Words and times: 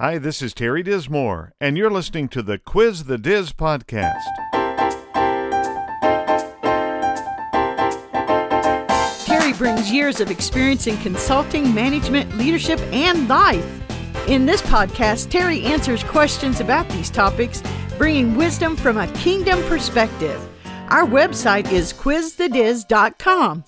Hi, 0.00 0.16
this 0.16 0.40
is 0.40 0.54
Terry 0.54 0.82
Dismore, 0.82 1.52
and 1.60 1.76
you're 1.76 1.90
listening 1.90 2.28
to 2.28 2.40
the 2.40 2.56
Quiz 2.56 3.04
the 3.04 3.18
Diz 3.18 3.52
podcast. 3.52 4.24
Terry 9.26 9.52
brings 9.52 9.92
years 9.92 10.20
of 10.20 10.30
experience 10.30 10.86
in 10.86 10.96
consulting, 11.02 11.74
management, 11.74 12.34
leadership, 12.38 12.80
and 12.94 13.28
life. 13.28 13.66
In 14.26 14.46
this 14.46 14.62
podcast, 14.62 15.28
Terry 15.28 15.62
answers 15.64 16.02
questions 16.02 16.60
about 16.60 16.88
these 16.88 17.10
topics, 17.10 17.62
bringing 17.98 18.34
wisdom 18.36 18.76
from 18.76 18.96
a 18.96 19.06
kingdom 19.08 19.62
perspective. 19.64 20.40
Our 20.88 21.04
website 21.04 21.70
is 21.70 21.92
quizthediz.com. 21.92 23.64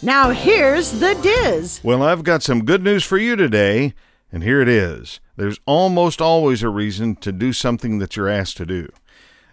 Now, 0.00 0.30
here's 0.30 0.92
the 0.92 1.12
Diz. 1.16 1.82
Well, 1.84 2.02
I've 2.02 2.24
got 2.24 2.42
some 2.42 2.64
good 2.64 2.82
news 2.82 3.04
for 3.04 3.18
you 3.18 3.36
today, 3.36 3.92
and 4.32 4.42
here 4.42 4.62
it 4.62 4.68
is. 4.68 5.20
There's 5.36 5.60
almost 5.66 6.20
always 6.20 6.62
a 6.62 6.68
reason 6.68 7.16
to 7.16 7.32
do 7.32 7.52
something 7.52 7.98
that 7.98 8.16
you're 8.16 8.28
asked 8.28 8.56
to 8.58 8.66
do. 8.66 8.88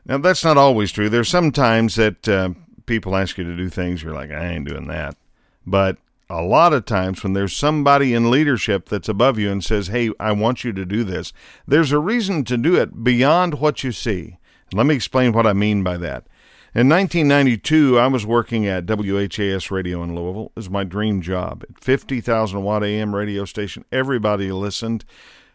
Now, 0.05 0.17
that's 0.17 0.43
not 0.43 0.57
always 0.57 0.91
true. 0.91 1.09
There's 1.09 1.29
some 1.29 1.51
times 1.51 1.95
that 1.95 2.27
uh, 2.27 2.51
people 2.85 3.15
ask 3.15 3.37
you 3.37 3.43
to 3.43 3.55
do 3.55 3.69
things, 3.69 4.03
you're 4.03 4.13
like, 4.13 4.31
I 4.31 4.47
ain't 4.47 4.67
doing 4.67 4.87
that. 4.87 5.15
But 5.65 5.97
a 6.29 6.41
lot 6.41 6.73
of 6.73 6.85
times 6.85 7.23
when 7.23 7.33
there's 7.33 7.55
somebody 7.55 8.13
in 8.13 8.31
leadership 8.31 8.89
that's 8.89 9.09
above 9.09 9.37
you 9.37 9.51
and 9.51 9.63
says, 9.63 9.87
Hey, 9.87 10.11
I 10.19 10.31
want 10.31 10.63
you 10.63 10.71
to 10.73 10.85
do 10.85 11.03
this, 11.03 11.33
there's 11.67 11.91
a 11.91 11.99
reason 11.99 12.43
to 12.45 12.57
do 12.57 12.75
it 12.75 13.03
beyond 13.03 13.59
what 13.59 13.83
you 13.83 13.91
see. 13.91 14.37
Let 14.73 14.85
me 14.85 14.95
explain 14.95 15.33
what 15.33 15.45
I 15.45 15.53
mean 15.53 15.83
by 15.83 15.97
that. 15.97 16.25
In 16.73 16.87
1992, 16.87 17.99
I 17.99 18.07
was 18.07 18.25
working 18.25 18.65
at 18.65 18.85
WHAS 18.87 19.69
Radio 19.71 20.01
in 20.03 20.15
Louisville. 20.15 20.53
It 20.55 20.55
was 20.55 20.69
my 20.69 20.85
dream 20.85 21.21
job. 21.21 21.65
At 21.69 21.83
50,000 21.83 22.63
watt 22.63 22.81
AM 22.81 23.13
radio 23.13 23.43
station. 23.43 23.83
Everybody 23.91 24.53
listened. 24.53 25.03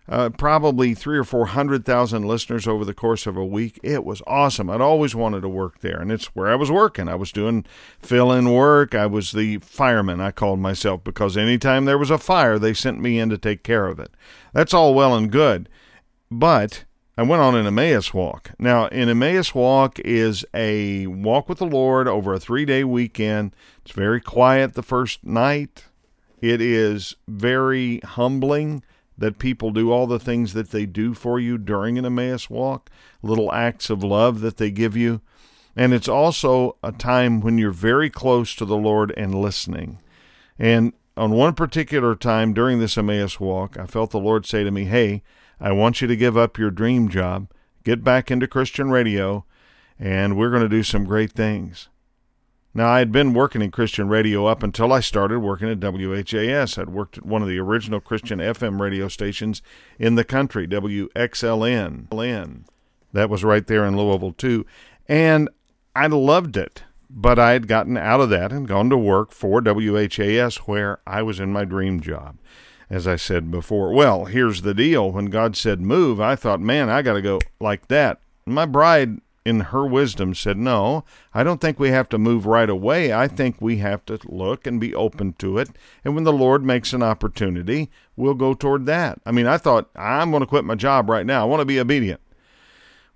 Uh, 0.08 0.30
probably 0.30 0.94
three 0.94 1.18
or 1.18 1.24
four 1.24 1.46
hundred 1.46 1.84
thousand 1.84 2.24
listeners 2.24 2.68
over 2.68 2.84
the 2.84 2.94
course 2.94 3.26
of 3.26 3.36
a 3.36 3.44
week. 3.44 3.80
It 3.82 4.04
was 4.04 4.22
awesome. 4.26 4.70
I'd 4.70 4.80
always 4.80 5.16
wanted 5.16 5.40
to 5.40 5.48
work 5.48 5.80
there, 5.80 6.00
and 6.00 6.12
it's 6.12 6.26
where 6.26 6.48
I 6.48 6.54
was 6.54 6.70
working. 6.70 7.08
I 7.08 7.16
was 7.16 7.32
doing 7.32 7.64
fill 7.98 8.30
in 8.30 8.52
work. 8.52 8.94
I 8.94 9.06
was 9.06 9.32
the 9.32 9.58
fireman, 9.58 10.20
I 10.20 10.30
called 10.30 10.60
myself, 10.60 11.02
because 11.02 11.36
anytime 11.36 11.86
there 11.86 11.98
was 11.98 12.10
a 12.10 12.18
fire, 12.18 12.58
they 12.58 12.72
sent 12.72 13.00
me 13.00 13.18
in 13.18 13.30
to 13.30 13.38
take 13.38 13.64
care 13.64 13.86
of 13.86 13.98
it. 13.98 14.12
That's 14.52 14.72
all 14.72 14.94
well 14.94 15.14
and 15.14 15.30
good. 15.30 15.68
But 16.30 16.84
I 17.18 17.22
went 17.22 17.42
on 17.42 17.54
an 17.54 17.66
Emmaus 17.66 18.12
walk. 18.12 18.50
Now, 18.58 18.88
an 18.88 19.08
Emmaus 19.08 19.54
walk 19.54 19.98
is 20.00 20.44
a 20.52 21.06
walk 21.06 21.48
with 21.48 21.58
the 21.58 21.66
Lord 21.66 22.06
over 22.06 22.34
a 22.34 22.38
three 22.38 22.64
day 22.64 22.84
weekend. 22.84 23.56
It's 23.82 23.94
very 23.94 24.20
quiet 24.20 24.74
the 24.74 24.82
first 24.82 25.24
night. 25.24 25.84
It 26.40 26.60
is 26.60 27.16
very 27.26 28.00
humbling 28.00 28.82
that 29.18 29.38
people 29.38 29.70
do 29.70 29.90
all 29.90 30.06
the 30.06 30.18
things 30.18 30.52
that 30.52 30.70
they 30.70 30.86
do 30.86 31.14
for 31.14 31.40
you 31.40 31.58
during 31.58 31.98
an 31.98 32.04
Emmaus 32.04 32.50
walk, 32.50 32.90
little 33.22 33.52
acts 33.52 33.90
of 33.90 34.04
love 34.04 34.40
that 34.40 34.56
they 34.56 34.70
give 34.70 34.96
you. 34.96 35.20
And 35.74 35.92
it's 35.92 36.08
also 36.08 36.76
a 36.82 36.92
time 36.92 37.40
when 37.40 37.58
you're 37.58 37.70
very 37.70 38.10
close 38.10 38.54
to 38.56 38.64
the 38.64 38.76
Lord 38.76 39.12
and 39.16 39.34
listening. 39.34 39.98
And 40.58 40.92
on 41.16 41.32
one 41.32 41.54
particular 41.54 42.14
time 42.14 42.52
during 42.52 42.78
this 42.78 42.98
Emmaus 42.98 43.40
walk, 43.40 43.78
I 43.78 43.86
felt 43.86 44.10
the 44.10 44.18
Lord 44.18 44.46
say 44.46 44.64
to 44.64 44.70
me, 44.70 44.84
Hey, 44.84 45.22
I 45.60 45.72
want 45.72 46.00
you 46.00 46.08
to 46.08 46.16
give 46.16 46.36
up 46.36 46.58
your 46.58 46.70
dream 46.70 47.08
job, 47.08 47.50
get 47.84 48.04
back 48.04 48.30
into 48.30 48.46
Christian 48.46 48.90
radio, 48.90 49.44
and 49.98 50.36
we're 50.36 50.50
going 50.50 50.62
to 50.62 50.68
do 50.68 50.82
some 50.82 51.04
great 51.04 51.32
things. 51.32 51.88
Now, 52.76 52.90
I 52.90 52.98
had 52.98 53.10
been 53.10 53.32
working 53.32 53.62
in 53.62 53.70
Christian 53.70 54.06
radio 54.10 54.44
up 54.44 54.62
until 54.62 54.92
I 54.92 55.00
started 55.00 55.38
working 55.40 55.70
at 55.70 55.80
WHAS. 55.80 56.76
I'd 56.76 56.90
worked 56.90 57.16
at 57.16 57.24
one 57.24 57.40
of 57.40 57.48
the 57.48 57.58
original 57.58 58.00
Christian 58.00 58.38
FM 58.38 58.78
radio 58.78 59.08
stations 59.08 59.62
in 59.98 60.14
the 60.14 60.24
country, 60.24 60.68
WXLN. 60.68 62.64
That 63.14 63.30
was 63.30 63.42
right 63.42 63.66
there 63.66 63.86
in 63.86 63.96
Louisville, 63.96 64.34
too. 64.34 64.66
And 65.08 65.48
I 65.94 66.06
loved 66.08 66.58
it, 66.58 66.82
but 67.08 67.38
I 67.38 67.52
had 67.52 67.66
gotten 67.66 67.96
out 67.96 68.20
of 68.20 68.28
that 68.28 68.52
and 68.52 68.68
gone 68.68 68.90
to 68.90 68.98
work 68.98 69.32
for 69.32 69.62
WHAS, 69.62 70.56
where 70.68 70.98
I 71.06 71.22
was 71.22 71.40
in 71.40 71.54
my 71.54 71.64
dream 71.64 72.00
job 72.00 72.36
as 72.90 73.08
I 73.08 73.16
said 73.16 73.50
before. 73.50 73.94
Well, 73.94 74.26
here's 74.26 74.60
the 74.60 74.74
deal. 74.74 75.12
When 75.12 75.26
God 75.26 75.56
said 75.56 75.80
move, 75.80 76.20
I 76.20 76.36
thought, 76.36 76.60
man, 76.60 76.90
I 76.90 77.00
got 77.00 77.14
to 77.14 77.22
go 77.22 77.40
like 77.58 77.88
that. 77.88 78.20
My 78.44 78.66
bride, 78.66 79.22
in 79.46 79.60
her 79.60 79.86
wisdom, 79.86 80.34
said, 80.34 80.58
no, 80.58 81.04
I 81.32 81.44
don't 81.44 81.60
think 81.60 81.78
we 81.78 81.90
have 81.90 82.08
to 82.08 82.18
move 82.18 82.46
right 82.46 82.68
away. 82.68 83.12
I 83.12 83.28
think 83.28 83.56
we 83.60 83.78
have 83.78 84.04
to 84.06 84.18
look 84.24 84.66
and 84.66 84.80
be 84.80 84.94
open 84.94 85.34
to 85.34 85.58
it. 85.58 85.70
And 86.04 86.14
when 86.14 86.24
the 86.24 86.32
Lord 86.32 86.64
makes 86.64 86.92
an 86.92 87.02
opportunity, 87.02 87.90
we'll 88.16 88.34
go 88.34 88.54
toward 88.54 88.86
that. 88.86 89.20
I 89.24 89.30
mean, 89.30 89.46
I 89.46 89.56
thought, 89.56 89.88
I'm 89.94 90.30
going 90.30 90.40
to 90.40 90.46
quit 90.46 90.64
my 90.64 90.74
job 90.74 91.08
right 91.08 91.24
now. 91.24 91.42
I 91.42 91.44
want 91.44 91.60
to 91.60 91.66
be 91.66 91.78
obedient. 91.78 92.20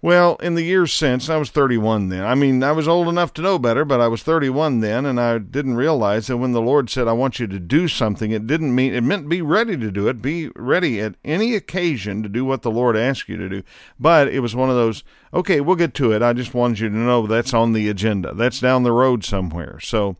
Well, 0.02 0.36
in 0.36 0.54
the 0.54 0.62
years 0.62 0.94
since, 0.94 1.28
I 1.28 1.36
was 1.36 1.50
31 1.50 2.08
then. 2.08 2.24
I 2.24 2.34
mean, 2.34 2.62
I 2.62 2.72
was 2.72 2.88
old 2.88 3.06
enough 3.06 3.34
to 3.34 3.42
know 3.42 3.58
better, 3.58 3.84
but 3.84 4.00
I 4.00 4.08
was 4.08 4.22
31 4.22 4.80
then, 4.80 5.04
and 5.04 5.20
I 5.20 5.36
didn't 5.36 5.76
realize 5.76 6.28
that 6.28 6.38
when 6.38 6.52
the 6.52 6.62
Lord 6.62 6.88
said, 6.88 7.06
I 7.06 7.12
want 7.12 7.38
you 7.38 7.46
to 7.48 7.58
do 7.58 7.86
something, 7.86 8.30
it 8.30 8.46
didn't 8.46 8.74
mean, 8.74 8.94
it 8.94 9.02
meant 9.02 9.28
be 9.28 9.42
ready 9.42 9.76
to 9.76 9.90
do 9.90 10.08
it, 10.08 10.22
be 10.22 10.48
ready 10.56 11.02
at 11.02 11.16
any 11.22 11.54
occasion 11.54 12.22
to 12.22 12.30
do 12.30 12.46
what 12.46 12.62
the 12.62 12.70
Lord 12.70 12.96
asked 12.96 13.28
you 13.28 13.36
to 13.36 13.48
do. 13.48 13.62
But 13.98 14.28
it 14.28 14.40
was 14.40 14.56
one 14.56 14.70
of 14.70 14.76
those, 14.76 15.04
okay, 15.34 15.60
we'll 15.60 15.76
get 15.76 15.92
to 15.94 16.12
it. 16.12 16.22
I 16.22 16.32
just 16.32 16.54
wanted 16.54 16.78
you 16.78 16.88
to 16.88 16.96
know 16.96 17.26
that's 17.26 17.52
on 17.52 17.74
the 17.74 17.90
agenda. 17.90 18.32
That's 18.32 18.60
down 18.60 18.84
the 18.84 18.92
road 18.92 19.22
somewhere. 19.22 19.80
So, 19.80 20.16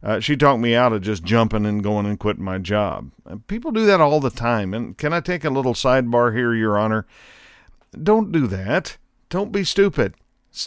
uh, 0.00 0.20
she 0.20 0.36
talked 0.36 0.60
me 0.60 0.76
out 0.76 0.92
of 0.92 1.02
just 1.02 1.24
jumping 1.24 1.66
and 1.66 1.82
going 1.82 2.06
and 2.06 2.20
quitting 2.20 2.44
my 2.44 2.58
job. 2.58 3.10
People 3.48 3.72
do 3.72 3.86
that 3.86 4.00
all 4.00 4.20
the 4.20 4.30
time. 4.30 4.74
And 4.74 4.96
can 4.96 5.12
I 5.12 5.18
take 5.20 5.44
a 5.44 5.50
little 5.50 5.74
sidebar 5.74 6.36
here, 6.36 6.54
Your 6.54 6.78
Honor? 6.78 7.04
Don't 8.00 8.30
do 8.30 8.46
that. 8.46 8.98
Don't 9.34 9.50
be 9.50 9.64
stupid. 9.64 10.14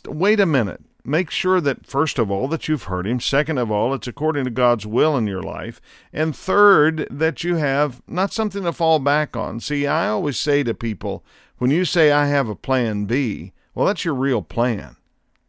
Wait 0.06 0.42
a 0.42 0.46
minute. 0.46 0.82
Make 1.06 1.32
sure 1.32 1.62
that, 1.62 1.86
first 1.86 2.20
of 2.20 2.30
all, 2.30 2.50
that 2.50 2.68
you've 2.68 2.84
heard 2.84 3.08
him. 3.08 3.22
Second 3.22 3.60
of 3.60 3.72
all, 3.72 3.94
it's 3.94 4.10
according 4.10 4.44
to 4.44 4.50
God's 4.50 4.86
will 4.86 5.16
in 5.16 5.26
your 5.26 5.42
life. 5.42 5.80
And 6.12 6.36
third, 6.36 7.08
that 7.10 7.46
you 7.46 7.56
have 7.56 8.02
not 8.10 8.34
something 8.34 8.64
to 8.64 8.74
fall 8.74 9.00
back 9.00 9.38
on. 9.38 9.62
See, 9.62 9.88
I 9.88 10.10
always 10.10 10.38
say 10.38 10.64
to 10.64 10.74
people, 10.74 11.24
when 11.60 11.72
you 11.72 11.86
say, 11.86 12.12
I 12.12 12.28
have 12.28 12.50
a 12.50 12.56
plan 12.56 13.06
B, 13.06 13.54
well, 13.74 13.88
that's 13.88 14.04
your 14.04 14.16
real 14.16 14.42
plan. 14.42 14.98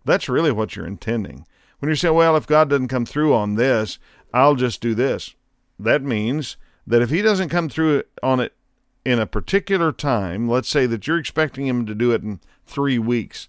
That's 0.04 0.28
really 0.28 0.52
what 0.52 0.76
you're 0.76 0.86
intending. 0.86 1.44
When 1.80 1.88
you 1.88 1.96
say, 1.96 2.10
well, 2.10 2.36
if 2.36 2.46
God 2.46 2.70
doesn't 2.70 2.86
come 2.86 3.04
through 3.04 3.34
on 3.34 3.56
this, 3.56 3.98
I'll 4.32 4.54
just 4.54 4.80
do 4.80 4.94
this. 4.94 5.34
That 5.76 6.04
means 6.04 6.56
that 6.86 7.02
if 7.02 7.10
he 7.10 7.20
doesn't 7.20 7.48
come 7.48 7.68
through 7.68 8.04
on 8.22 8.38
it 8.38 8.54
in 9.04 9.18
a 9.18 9.26
particular 9.26 9.90
time, 9.90 10.48
let's 10.48 10.68
say 10.68 10.86
that 10.86 11.08
you're 11.08 11.18
expecting 11.18 11.66
him 11.66 11.84
to 11.86 11.96
do 11.96 12.12
it 12.12 12.22
in 12.22 12.38
three 12.68 12.98
weeks. 12.98 13.48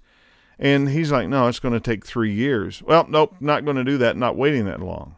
And 0.58 0.90
he's 0.90 1.12
like, 1.12 1.30
no, 1.30 1.48
it's 1.48 1.60
going 1.60 1.74
to 1.74 1.80
take 1.80 2.06
three 2.06 2.34
years. 2.34 2.84
Well, 2.84 3.06
nope, 3.08 3.36
not 3.40 3.64
going 3.64 3.78
to 3.78 3.84
do 3.84 3.98
that, 4.00 4.18
not 4.18 4.36
waiting 4.36 4.66
that 4.66 4.82
long. 4.82 5.16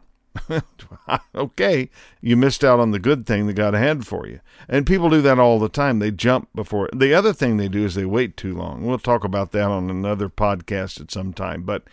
okay, 1.34 1.90
you 2.20 2.36
missed 2.36 2.64
out 2.64 2.80
on 2.80 2.90
the 2.90 2.98
good 2.98 3.26
thing 3.26 3.46
that 3.46 3.54
God 3.54 3.74
had 3.74 4.06
for 4.06 4.26
you. 4.26 4.40
And 4.68 4.86
people 4.86 5.10
do 5.10 5.20
that 5.22 5.38
all 5.38 5.58
the 5.58 5.68
time. 5.68 5.98
They 5.98 6.10
jump 6.10 6.48
before. 6.54 6.88
The 6.94 7.12
other 7.12 7.32
thing 7.32 7.56
they 7.56 7.68
do 7.68 7.84
is 7.84 7.94
they 7.94 8.04
wait 8.04 8.36
too 8.36 8.54
long. 8.54 8.86
We'll 8.86 8.98
talk 8.98 9.24
about 9.24 9.52
that 9.52 9.70
on 9.70 9.90
another 9.90 10.28
podcast 10.28 11.00
at 11.00 11.10
some 11.10 11.32
time. 11.32 11.64
But 11.64 11.84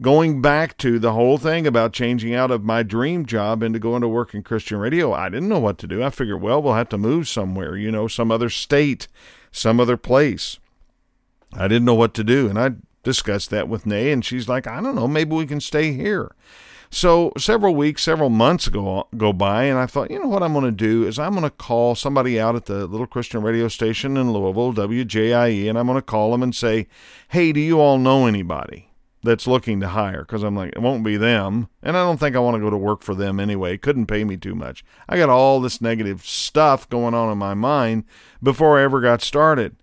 going 0.00 0.42
back 0.42 0.76
to 0.78 0.98
the 0.98 1.12
whole 1.12 1.38
thing 1.38 1.66
about 1.66 1.92
changing 1.92 2.34
out 2.34 2.50
of 2.50 2.64
my 2.64 2.82
dream 2.82 3.26
job 3.26 3.62
into 3.62 3.78
going 3.78 4.02
to 4.02 4.08
work 4.08 4.34
in 4.34 4.42
Christian 4.42 4.78
radio, 4.78 5.12
I 5.12 5.28
didn't 5.28 5.48
know 5.48 5.58
what 5.60 5.78
to 5.78 5.86
do. 5.86 6.02
I 6.02 6.10
figured, 6.10 6.42
well, 6.42 6.62
we'll 6.62 6.74
have 6.74 6.88
to 6.90 6.98
move 6.98 7.28
somewhere, 7.28 7.76
you 7.76 7.90
know, 7.90 8.08
some 8.08 8.30
other 8.30 8.50
state, 8.50 9.08
some 9.50 9.80
other 9.80 9.96
place. 9.96 10.58
I 11.52 11.68
didn't 11.68 11.86
know 11.86 11.94
what 11.94 12.14
to 12.14 12.24
do. 12.24 12.48
And 12.48 12.58
I 12.58 12.72
discussed 13.02 13.50
that 13.50 13.68
with 13.68 13.86
Nay, 13.86 14.12
and 14.12 14.24
she's 14.24 14.48
like, 14.48 14.66
I 14.66 14.80
don't 14.80 14.94
know, 14.94 15.08
maybe 15.08 15.34
we 15.34 15.46
can 15.46 15.60
stay 15.60 15.92
here. 15.92 16.34
So 16.90 17.32
several 17.36 17.74
weeks, 17.74 18.02
several 18.02 18.30
months 18.30 18.68
go 18.68 19.08
go 19.16 19.32
by, 19.32 19.64
and 19.64 19.78
I 19.78 19.86
thought, 19.86 20.10
you 20.10 20.18
know 20.18 20.28
what 20.28 20.42
I'm 20.42 20.54
going 20.54 20.64
to 20.64 20.70
do 20.70 21.06
is 21.06 21.18
I'm 21.18 21.32
going 21.32 21.42
to 21.44 21.50
call 21.50 21.94
somebody 21.94 22.40
out 22.40 22.56
at 22.56 22.64
the 22.64 22.86
little 22.86 23.06
Christian 23.06 23.42
radio 23.42 23.68
station 23.68 24.16
in 24.16 24.32
Louisville, 24.32 24.72
WJIE, 24.72 25.68
and 25.68 25.78
I'm 25.78 25.86
going 25.86 25.98
to 25.98 26.02
call 26.02 26.32
them 26.32 26.42
and 26.42 26.54
say, 26.54 26.88
hey, 27.28 27.52
do 27.52 27.60
you 27.60 27.78
all 27.78 27.98
know 27.98 28.26
anybody 28.26 28.90
that's 29.22 29.46
looking 29.46 29.80
to 29.80 29.88
hire? 29.88 30.22
Because 30.22 30.42
I'm 30.42 30.56
like, 30.56 30.72
it 30.74 30.80
won't 30.80 31.04
be 31.04 31.18
them, 31.18 31.68
and 31.82 31.94
I 31.94 32.02
don't 32.04 32.18
think 32.18 32.34
I 32.34 32.40
want 32.40 32.54
to 32.56 32.62
go 32.62 32.70
to 32.70 32.76
work 32.76 33.02
for 33.02 33.14
them 33.14 33.38
anyway. 33.38 33.76
Couldn't 33.76 34.06
pay 34.06 34.24
me 34.24 34.38
too 34.38 34.54
much. 34.54 34.82
I 35.10 35.18
got 35.18 35.28
all 35.28 35.60
this 35.60 35.82
negative 35.82 36.24
stuff 36.24 36.88
going 36.88 37.12
on 37.12 37.30
in 37.30 37.36
my 37.36 37.52
mind 37.52 38.04
before 38.42 38.78
I 38.78 38.84
ever 38.84 39.02
got 39.02 39.20
started. 39.20 39.76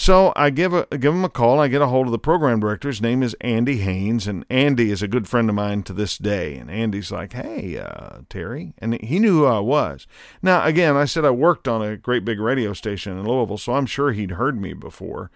So 0.00 0.32
I 0.34 0.48
give 0.48 0.72
a 0.72 0.86
give 0.86 1.12
him 1.12 1.24
a 1.24 1.28
call. 1.28 1.60
I 1.60 1.68
get 1.68 1.82
a 1.82 1.86
hold 1.88 2.06
of 2.06 2.12
the 2.12 2.18
program 2.18 2.58
director. 2.58 2.88
His 2.88 3.02
name 3.02 3.22
is 3.22 3.36
Andy 3.42 3.80
Haynes, 3.80 4.26
and 4.26 4.46
Andy 4.48 4.90
is 4.90 5.02
a 5.02 5.08
good 5.08 5.28
friend 5.28 5.50
of 5.50 5.54
mine 5.54 5.82
to 5.82 5.92
this 5.92 6.16
day. 6.16 6.56
And 6.56 6.70
Andy's 6.70 7.12
like, 7.12 7.34
"Hey, 7.34 7.76
uh, 7.76 8.20
Terry," 8.30 8.72
and 8.78 8.94
he 9.02 9.18
knew 9.18 9.40
who 9.40 9.44
I 9.44 9.58
was. 9.58 10.06
Now, 10.40 10.64
again, 10.64 10.96
I 10.96 11.04
said 11.04 11.26
I 11.26 11.30
worked 11.32 11.68
on 11.68 11.82
a 11.82 11.98
great 11.98 12.24
big 12.24 12.40
radio 12.40 12.72
station 12.72 13.18
in 13.18 13.26
Louisville, 13.26 13.58
so 13.58 13.74
I'm 13.74 13.84
sure 13.84 14.12
he'd 14.12 14.30
heard 14.30 14.58
me 14.58 14.72
before. 14.72 15.30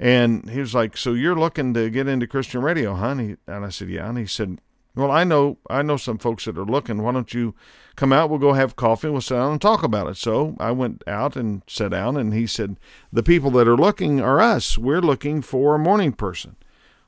And 0.00 0.50
he 0.50 0.58
was 0.58 0.74
like, 0.74 0.96
"So 0.96 1.12
you're 1.12 1.38
looking 1.38 1.72
to 1.74 1.88
get 1.88 2.08
into 2.08 2.26
Christian 2.26 2.60
radio, 2.60 2.96
huh?" 2.96 3.10
And, 3.10 3.38
and 3.46 3.64
I 3.64 3.68
said, 3.68 3.88
"Yeah." 3.88 4.08
And 4.08 4.18
he 4.18 4.26
said, 4.26 4.58
Well, 4.94 5.10
I 5.10 5.22
know 5.24 5.58
I 5.70 5.82
know 5.82 5.96
some 5.96 6.18
folks 6.18 6.44
that 6.46 6.58
are 6.58 6.64
looking. 6.64 7.02
Why 7.02 7.12
don't 7.12 7.32
you 7.32 7.54
come 7.94 8.12
out? 8.12 8.30
We'll 8.30 8.38
go 8.40 8.54
have 8.54 8.74
coffee. 8.74 9.08
We'll 9.08 9.20
sit 9.20 9.34
down 9.34 9.52
and 9.52 9.60
talk 9.60 9.82
about 9.82 10.08
it. 10.08 10.16
So 10.16 10.56
I 10.58 10.72
went 10.72 11.04
out 11.06 11.36
and 11.36 11.62
sat 11.68 11.92
down, 11.92 12.16
and 12.16 12.34
he 12.34 12.46
said, 12.46 12.78
"The 13.12 13.22
people 13.22 13.50
that 13.52 13.68
are 13.68 13.76
looking 13.76 14.20
are 14.20 14.40
us. 14.40 14.76
We're 14.76 15.00
looking 15.00 15.40
for 15.40 15.74
a 15.74 15.78
morning 15.78 16.12
person." 16.12 16.56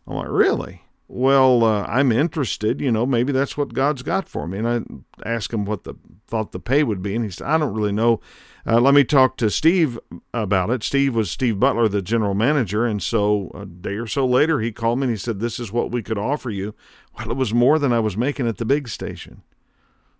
I'm 0.06 0.14
like, 0.14 0.28
"Really?" 0.28 0.82
Well, 1.12 1.64
uh, 1.64 1.82
I'm 1.88 2.12
interested. 2.12 2.80
You 2.80 2.92
know, 2.92 3.04
maybe 3.04 3.32
that's 3.32 3.56
what 3.56 3.74
God's 3.74 4.04
got 4.04 4.28
for 4.28 4.46
me. 4.46 4.58
And 4.58 5.02
I 5.24 5.28
asked 5.28 5.52
him 5.52 5.64
what 5.64 5.82
the 5.82 5.94
thought 6.28 6.52
the 6.52 6.60
pay 6.60 6.84
would 6.84 7.02
be, 7.02 7.16
and 7.16 7.24
he 7.24 7.32
said, 7.32 7.48
"I 7.48 7.58
don't 7.58 7.74
really 7.74 7.90
know. 7.90 8.20
Uh, 8.64 8.80
let 8.80 8.94
me 8.94 9.02
talk 9.02 9.36
to 9.38 9.50
Steve 9.50 9.98
about 10.32 10.70
it." 10.70 10.84
Steve 10.84 11.16
was 11.16 11.28
Steve 11.28 11.58
Butler, 11.58 11.88
the 11.88 12.00
general 12.00 12.34
manager, 12.34 12.86
and 12.86 13.02
so 13.02 13.50
a 13.54 13.66
day 13.66 13.94
or 13.94 14.06
so 14.06 14.24
later, 14.24 14.60
he 14.60 14.70
called 14.70 15.00
me 15.00 15.06
and 15.06 15.10
he 15.10 15.16
said, 15.16 15.40
"This 15.40 15.58
is 15.58 15.72
what 15.72 15.90
we 15.90 16.00
could 16.00 16.16
offer 16.16 16.48
you." 16.48 16.76
Well, 17.18 17.32
it 17.32 17.36
was 17.36 17.52
more 17.52 17.80
than 17.80 17.92
I 17.92 17.98
was 17.98 18.16
making 18.16 18.46
at 18.46 18.58
the 18.58 18.64
big 18.64 18.86
station. 18.86 19.42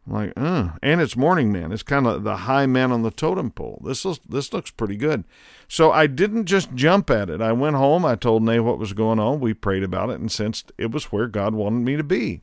I'm 0.07 0.13
like, 0.13 0.33
uh, 0.37 0.71
and 0.83 1.01
it's 1.01 1.17
morning 1.17 1.53
man. 1.53 1.73
It's 1.73 1.83
kind 1.83 2.07
of 2.07 2.25
the 2.25 2.37
high 2.39 2.67
man 2.67 2.91
on 2.91 3.03
the 3.03 3.11
totem 3.11 3.51
pole. 3.51 3.83
This 3.85 4.05
looks, 4.05 4.21
this 4.29 4.53
looks 4.53 4.71
pretty 4.71 4.97
good. 4.97 5.25
So 5.69 5.93
I 5.93 6.07
didn't 6.07 6.47
just 6.47 6.75
jump 6.75 7.11
at 7.11 7.31
it. 7.31 7.41
I 7.41 7.53
went 7.53 7.77
home. 7.77 8.05
I 8.05 8.17
told 8.17 8.43
Nay 8.43 8.61
what 8.61 8.79
was 8.79 8.93
going 8.93 9.19
on. 9.19 9.41
We 9.41 9.55
prayed 9.55 9.83
about 9.83 10.11
it 10.11 10.19
and 10.19 10.33
sensed 10.33 10.73
it 10.79 10.91
was 10.91 11.05
where 11.13 11.29
God 11.29 11.55
wanted 11.55 11.85
me 11.85 11.97
to 11.97 12.05
be. 12.05 12.41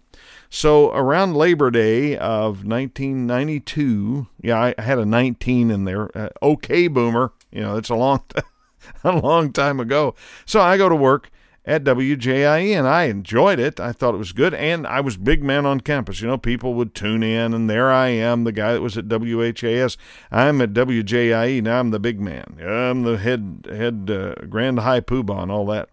So 0.50 0.94
around 0.94 1.36
Labor 1.36 1.72
Day 1.72 2.16
of 2.16 2.64
1992, 2.64 4.28
yeah, 4.42 4.74
I 4.78 4.82
had 4.82 5.00
a 5.00 5.06
19 5.06 5.72
in 5.72 5.84
there. 5.86 6.16
Uh, 6.18 6.30
okay, 6.42 6.88
boomer. 6.88 7.34
You 7.52 7.62
know, 7.62 7.78
it's 7.78 7.90
a 7.90 7.96
long, 7.96 8.24
a 9.04 9.12
long 9.12 9.52
time 9.52 9.80
ago. 9.80 10.16
So 10.46 10.62
I 10.62 10.78
go 10.78 10.90
to 10.90 10.96
work 10.96 11.32
at 11.68 11.84
WJIE, 11.84 12.70
and 12.72 12.88
I 12.88 13.04
enjoyed 13.04 13.60
it. 13.60 13.78
I 13.78 13.92
thought 13.92 14.16
it 14.16 14.20
was 14.20 14.32
good, 14.32 14.54
and 14.54 14.88
I 14.88 15.02
was 15.02 15.18
big 15.18 15.44
man 15.44 15.66
on 15.66 15.82
campus. 15.82 16.22
You 16.22 16.28
know, 16.28 16.38
people 16.38 16.74
would 16.76 16.96
tune 16.96 17.22
in, 17.22 17.54
and 17.54 17.70
there 17.70 17.92
I 17.92 18.08
am, 18.08 18.46
the 18.46 18.54
guy 18.54 18.72
that 18.72 18.82
was 18.82 18.98
at 18.98 19.10
WHAS. 19.10 19.98
I'm 20.32 20.62
at 20.62 20.72
WJIE 20.72 21.62
now. 21.62 21.82
I'm 21.82 21.92
the 21.92 22.00
big 22.00 22.22
man. 22.22 22.58
I'm 22.62 23.04
the 23.04 23.18
head 23.18 23.68
head 23.70 24.10
uh, 24.10 24.46
grand 24.46 24.80
high 24.80 25.02
poobah 25.02 25.44
and 25.44 25.52
all 25.52 25.66
that. 25.66 25.90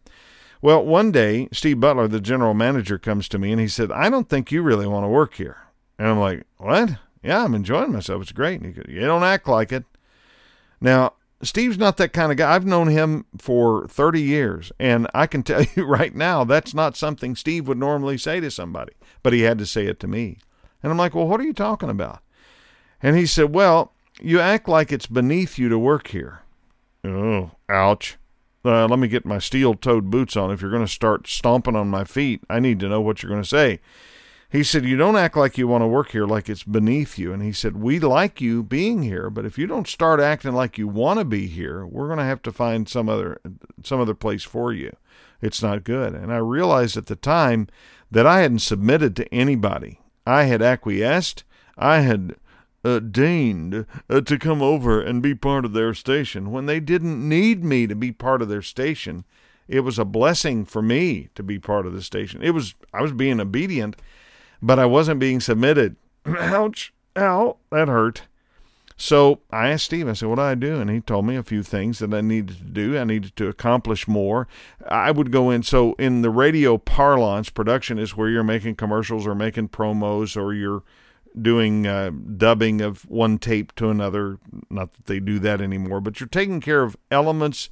Well, 0.63 0.83
one 0.83 1.11
day 1.11 1.49
Steve 1.53 1.81
Butler, 1.81 2.07
the 2.07 2.21
general 2.21 2.55
manager, 2.55 2.97
comes 2.97 3.29
to 3.31 3.39
me 3.39 3.51
and 3.51 3.61
he 3.61 3.69
said, 3.69 3.91
"I 3.91 4.09
don't 4.09 4.29
think 4.29 4.53
you 4.53 4.63
really 4.63 4.87
want 4.87 5.05
to 5.05 5.09
work 5.09 5.35
here." 5.35 5.59
And 5.99 6.07
I'm 6.07 6.21
like, 6.21 6.45
"What? 6.57 6.99
Yeah, 7.23 7.43
I'm 7.43 7.55
enjoying 7.55 7.93
myself. 7.93 8.23
It's 8.23 8.33
great." 8.33 8.61
And 8.61 8.67
he 8.67 8.73
goes, 8.73 8.87
"You 8.89 9.01
don't 9.01 9.25
act 9.25 9.49
like 9.49 9.73
it." 9.73 9.85
Now 10.81 11.15
Steve's 11.47 11.79
not 11.79 11.97
that 11.97 12.13
kind 12.13 12.31
of 12.31 12.39
guy. 12.39 12.55
I've 12.55 12.67
known 12.67 12.89
him 12.89 13.27
for 13.39 13.87
30 13.89 14.21
years, 14.21 14.73
and 14.79 15.09
I 15.15 15.27
can 15.27 15.43
tell 15.43 15.65
you 15.75 15.85
right 15.85 16.15
now 16.15 16.45
that's 16.45 16.75
not 16.75 16.97
something 16.97 17.37
Steve 17.37 17.69
would 17.69 17.79
normally 17.79 18.19
say 18.19 18.41
to 18.41 18.51
somebody, 18.51 18.93
but 19.23 19.33
he 19.33 19.43
had 19.43 19.59
to 19.59 19.67
say 19.67 19.87
it 19.87 20.01
to 20.01 20.07
me. 20.07 20.39
And 20.83 20.93
I'm 20.93 20.99
like, 20.99 21.15
well, 21.15 21.27
what 21.27 21.41
are 21.41 21.45
you 21.45 21.53
talking 21.53 21.91
about? 21.91 22.21
And 23.03 23.17
he 23.17 23.27
said, 23.27 23.55
well, 23.55 23.93
you 24.21 24.41
act 24.41 24.69
like 24.69 24.93
it's 24.93 25.07
beneath 25.07 25.59
you 25.59 25.69
to 25.69 25.79
work 25.79 26.09
here. 26.09 26.41
Oh, 27.05 27.53
ouch. 27.69 28.17
Uh, 28.65 28.87
let 28.87 28.99
me 28.99 29.09
get 29.09 29.27
my 29.27 29.39
steel 29.39 29.75
toed 29.75 30.11
boots 30.11 30.37
on. 30.37 30.51
If 30.51 30.63
you're 30.63 30.71
going 30.71 30.87
to 30.87 30.91
start 30.91 31.27
stomping 31.27 31.77
on 31.77 31.89
my 31.89 32.05
feet, 32.05 32.43
I 32.49 32.61
need 32.61 32.81
to 32.81 32.89
know 32.89 33.01
what 33.01 33.23
you're 33.23 33.31
going 33.31 33.43
to 33.43 33.49
say. 33.49 33.81
He 34.55 34.63
said, 34.63 34.85
You 34.85 34.97
don't 34.97 35.17
act 35.17 35.37
like 35.37 35.59
you 35.59 35.67
want 35.67 35.83
to 35.83 35.89
work 35.89 36.13
here 36.13 36.27
like 36.27 36.49
it's 36.49 36.63
beneath 36.63 37.19
you. 37.19 37.33
And 37.33 37.43
he 37.43 37.51
said, 37.51 37.77
We 37.77 37.99
like 37.99 38.41
you 38.41 38.63
being 38.63 39.03
here, 39.03 39.29
but 39.29 39.45
if 39.45 39.59
you 39.59 39.67
don't 39.67 39.89
start 39.89 40.21
acting 40.21 40.53
like 40.53 40.79
you 40.79 40.87
want 40.87 41.19
to 41.19 41.25
be 41.25 41.49
here, 41.49 41.85
we're 41.85 42.07
going 42.07 42.21
to 42.21 42.25
have 42.25 42.41
to 42.43 42.53
find 42.53 42.89
some 42.89 43.09
other 43.09 43.41
some 43.83 44.01
other 44.01 44.15
place 44.15 44.45
for 44.45 44.73
you. 44.73 44.95
It's 45.43 45.61
not 45.61 45.83
good. 45.83 46.15
And 46.15 46.33
I 46.33 46.37
realized 46.37 46.97
at 46.97 47.07
the 47.07 47.17
time 47.17 47.67
that 48.13 48.29
I 48.29 48.43
hadn't 48.43 48.61
submitted 48.61 49.17
to 49.17 49.35
anybody. 49.35 49.99
I 50.25 50.45
had 50.45 50.63
acquiesced. 50.63 51.43
I 51.77 52.03
had 52.03 52.37
uh, 52.85 53.01
deigned 53.01 53.87
uh, 54.09 54.21
to 54.21 54.39
come 54.39 54.63
over 54.63 55.01
and 55.01 55.21
be 55.21 55.35
part 55.35 55.65
of 55.65 55.73
their 55.73 55.95
station 55.95 56.53
when 56.53 56.67
they 56.67 56.79
didn't 56.79 57.29
need 57.29 57.65
me 57.65 57.89
to 57.89 57.97
be 57.97 58.13
part 58.13 58.41
of 58.41 58.49
their 58.49 58.63
station. 58.63 59.25
It 59.67 59.81
was 59.81 59.99
a 59.99 60.05
blessing 60.05 60.65
for 60.65 60.81
me 60.81 61.31
to 61.35 61.43
be 61.43 61.59
part 61.59 61.87
of 61.87 61.93
the 61.93 62.03
station. 62.03 62.41
It 62.41 62.51
was 62.51 62.77
I 62.93 63.03
was 63.03 63.11
being 63.11 63.41
obedient 63.41 63.97
but 64.63 64.79
I 64.79 64.87
wasn't 64.87 65.21
being 65.21 65.41
submitted. 65.41 65.97
Ouch. 66.27 66.93
Ow. 67.17 67.57
That 67.71 67.89
hurt. 67.89 68.23
So 68.97 69.41
I 69.51 69.71
asked 69.71 69.87
Steve, 69.87 70.09
I 70.09 70.13
said, 70.13 70.29
what 70.29 70.37
do 70.37 70.43
I 70.43 70.55
do? 70.55 70.81
And 70.81 70.89
he 70.89 71.01
told 71.01 71.27
me 71.27 71.35
a 71.37 71.43
few 71.43 71.63
things 71.63 71.99
that 71.99 72.15
I 72.15 72.21
needed 72.21 72.59
to 72.59 72.65
do. 72.65 72.97
I 72.97 73.05
needed 73.05 73.35
to 73.37 73.49
accomplish 73.49 74.07
more. 74.07 74.47
I 74.89 75.11
would 75.11 75.33
go 75.33 75.51
in. 75.51 75.65
So 75.65 75.95
in 75.95 76.23
the 76.23 76.31
radio 76.31 76.79
parlance, 76.79 77.51
production 77.51 77.99
is 77.99 78.17
where 78.17 78.29
you're 78.29 78.45
making 78.45 78.77
commercials 78.77 79.27
or 79.27 79.35
making 79.35 79.71
promos 79.71 80.37
or 80.41 80.55
you're 80.55 80.85
doing 81.41 81.87
uh, 81.87 82.11
dubbing 82.37 82.81
of 82.81 83.09
one 83.11 83.39
tape 83.39 83.75
to 83.77 83.91
another. 83.91 84.39
Not 84.71 84.93
that 84.93 85.07
they 85.07 85.19
do 85.19 85.41
that 85.41 85.61
anymore, 85.61 86.01
but 86.01 86.21
you're 86.21 86.29
taking 86.29 86.61
care 86.61 86.83
of 86.83 86.97
elements 87.11 87.71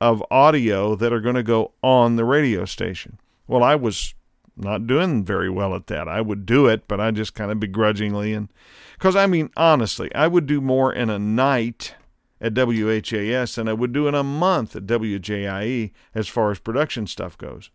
of 0.00 0.22
audio 0.30 0.94
that 0.94 1.12
are 1.12 1.20
going 1.20 1.34
to 1.34 1.42
go 1.42 1.72
on 1.82 2.16
the 2.16 2.24
radio 2.24 2.66
station. 2.66 3.18
Well, 3.46 3.62
I 3.62 3.74
was 3.74 4.14
not 4.58 4.86
doing 4.86 5.24
very 5.24 5.50
well 5.50 5.74
at 5.74 5.86
that. 5.88 6.08
I 6.08 6.20
would 6.20 6.46
do 6.46 6.66
it, 6.66 6.88
but 6.88 7.00
I 7.00 7.10
just 7.10 7.34
kind 7.34 7.50
of 7.50 7.60
begrudgingly 7.60 8.34
and 8.34 8.48
because 8.94 9.16
I 9.16 9.26
mean 9.26 9.50
honestly, 9.56 10.12
I 10.14 10.26
would 10.26 10.46
do 10.46 10.60
more 10.60 10.92
in 10.92 11.10
a 11.10 11.18
night 11.18 11.94
at 12.40 12.54
WHAS 12.54 13.54
than 13.54 13.68
I 13.68 13.72
would 13.72 13.92
do 13.92 14.08
in 14.08 14.14
a 14.14 14.22
month 14.22 14.76
at 14.76 14.86
WJIE 14.86 15.92
as 16.14 16.28
far 16.28 16.50
as 16.50 16.58
production 16.58 17.06
stuff 17.06 17.36
goes. 17.36 17.70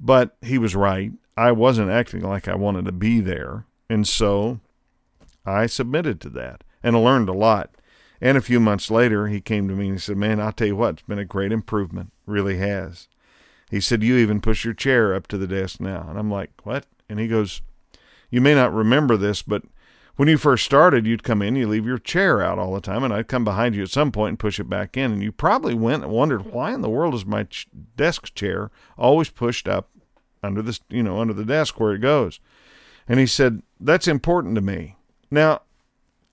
But 0.00 0.36
he 0.40 0.58
was 0.58 0.76
right. 0.76 1.12
I 1.36 1.52
wasn't 1.52 1.90
acting 1.90 2.22
like 2.22 2.48
I 2.48 2.54
wanted 2.54 2.84
to 2.84 2.92
be 2.92 3.20
there, 3.20 3.66
and 3.88 4.06
so 4.06 4.60
I 5.44 5.66
submitted 5.66 6.20
to 6.22 6.28
that 6.30 6.62
and 6.82 6.96
I 6.96 6.98
learned 6.98 7.28
a 7.28 7.32
lot. 7.32 7.70
And 8.20 8.36
a 8.36 8.42
few 8.42 8.58
months 8.58 8.90
later, 8.90 9.28
he 9.28 9.40
came 9.40 9.68
to 9.68 9.74
me 9.74 9.86
and 9.86 9.94
he 9.94 10.00
said, 10.00 10.16
"Man, 10.16 10.40
I'll 10.40 10.52
tell 10.52 10.66
you 10.66 10.76
what, 10.76 10.94
it's 10.94 11.02
been 11.02 11.18
a 11.18 11.24
great 11.24 11.52
improvement. 11.52 12.12
Really 12.26 12.58
has." 12.58 13.08
He 13.70 13.80
said, 13.80 14.02
You 14.02 14.16
even 14.16 14.40
push 14.40 14.64
your 14.64 14.74
chair 14.74 15.14
up 15.14 15.26
to 15.28 15.38
the 15.38 15.46
desk 15.46 15.80
now. 15.80 16.06
And 16.08 16.18
I'm 16.18 16.30
like, 16.30 16.50
What? 16.64 16.86
And 17.08 17.18
he 17.18 17.28
goes, 17.28 17.62
You 18.30 18.40
may 18.40 18.54
not 18.54 18.72
remember 18.72 19.16
this, 19.16 19.42
but 19.42 19.62
when 20.16 20.28
you 20.28 20.36
first 20.36 20.64
started, 20.64 21.06
you'd 21.06 21.22
come 21.22 21.42
in, 21.42 21.54
you 21.54 21.68
leave 21.68 21.86
your 21.86 21.98
chair 21.98 22.42
out 22.42 22.58
all 22.58 22.74
the 22.74 22.80
time, 22.80 23.04
and 23.04 23.14
I'd 23.14 23.28
come 23.28 23.44
behind 23.44 23.76
you 23.76 23.84
at 23.84 23.90
some 23.90 24.10
point 24.10 24.30
and 24.30 24.38
push 24.38 24.58
it 24.58 24.68
back 24.68 24.96
in. 24.96 25.12
And 25.12 25.22
you 25.22 25.30
probably 25.30 25.74
went 25.74 26.02
and 26.02 26.10
wondered, 26.10 26.46
why 26.46 26.74
in 26.74 26.80
the 26.80 26.90
world 26.90 27.14
is 27.14 27.24
my 27.24 27.44
ch- 27.44 27.68
desk 27.96 28.34
chair 28.34 28.72
always 28.96 29.30
pushed 29.30 29.68
up 29.68 29.90
under 30.42 30.60
this, 30.60 30.80
you 30.88 31.04
know, 31.04 31.20
under 31.20 31.32
the 31.32 31.44
desk 31.44 31.78
where 31.78 31.94
it 31.94 32.00
goes? 32.00 32.40
And 33.06 33.20
he 33.20 33.26
said, 33.26 33.62
That's 33.78 34.08
important 34.08 34.56
to 34.56 34.60
me. 34.60 34.96
Now, 35.30 35.62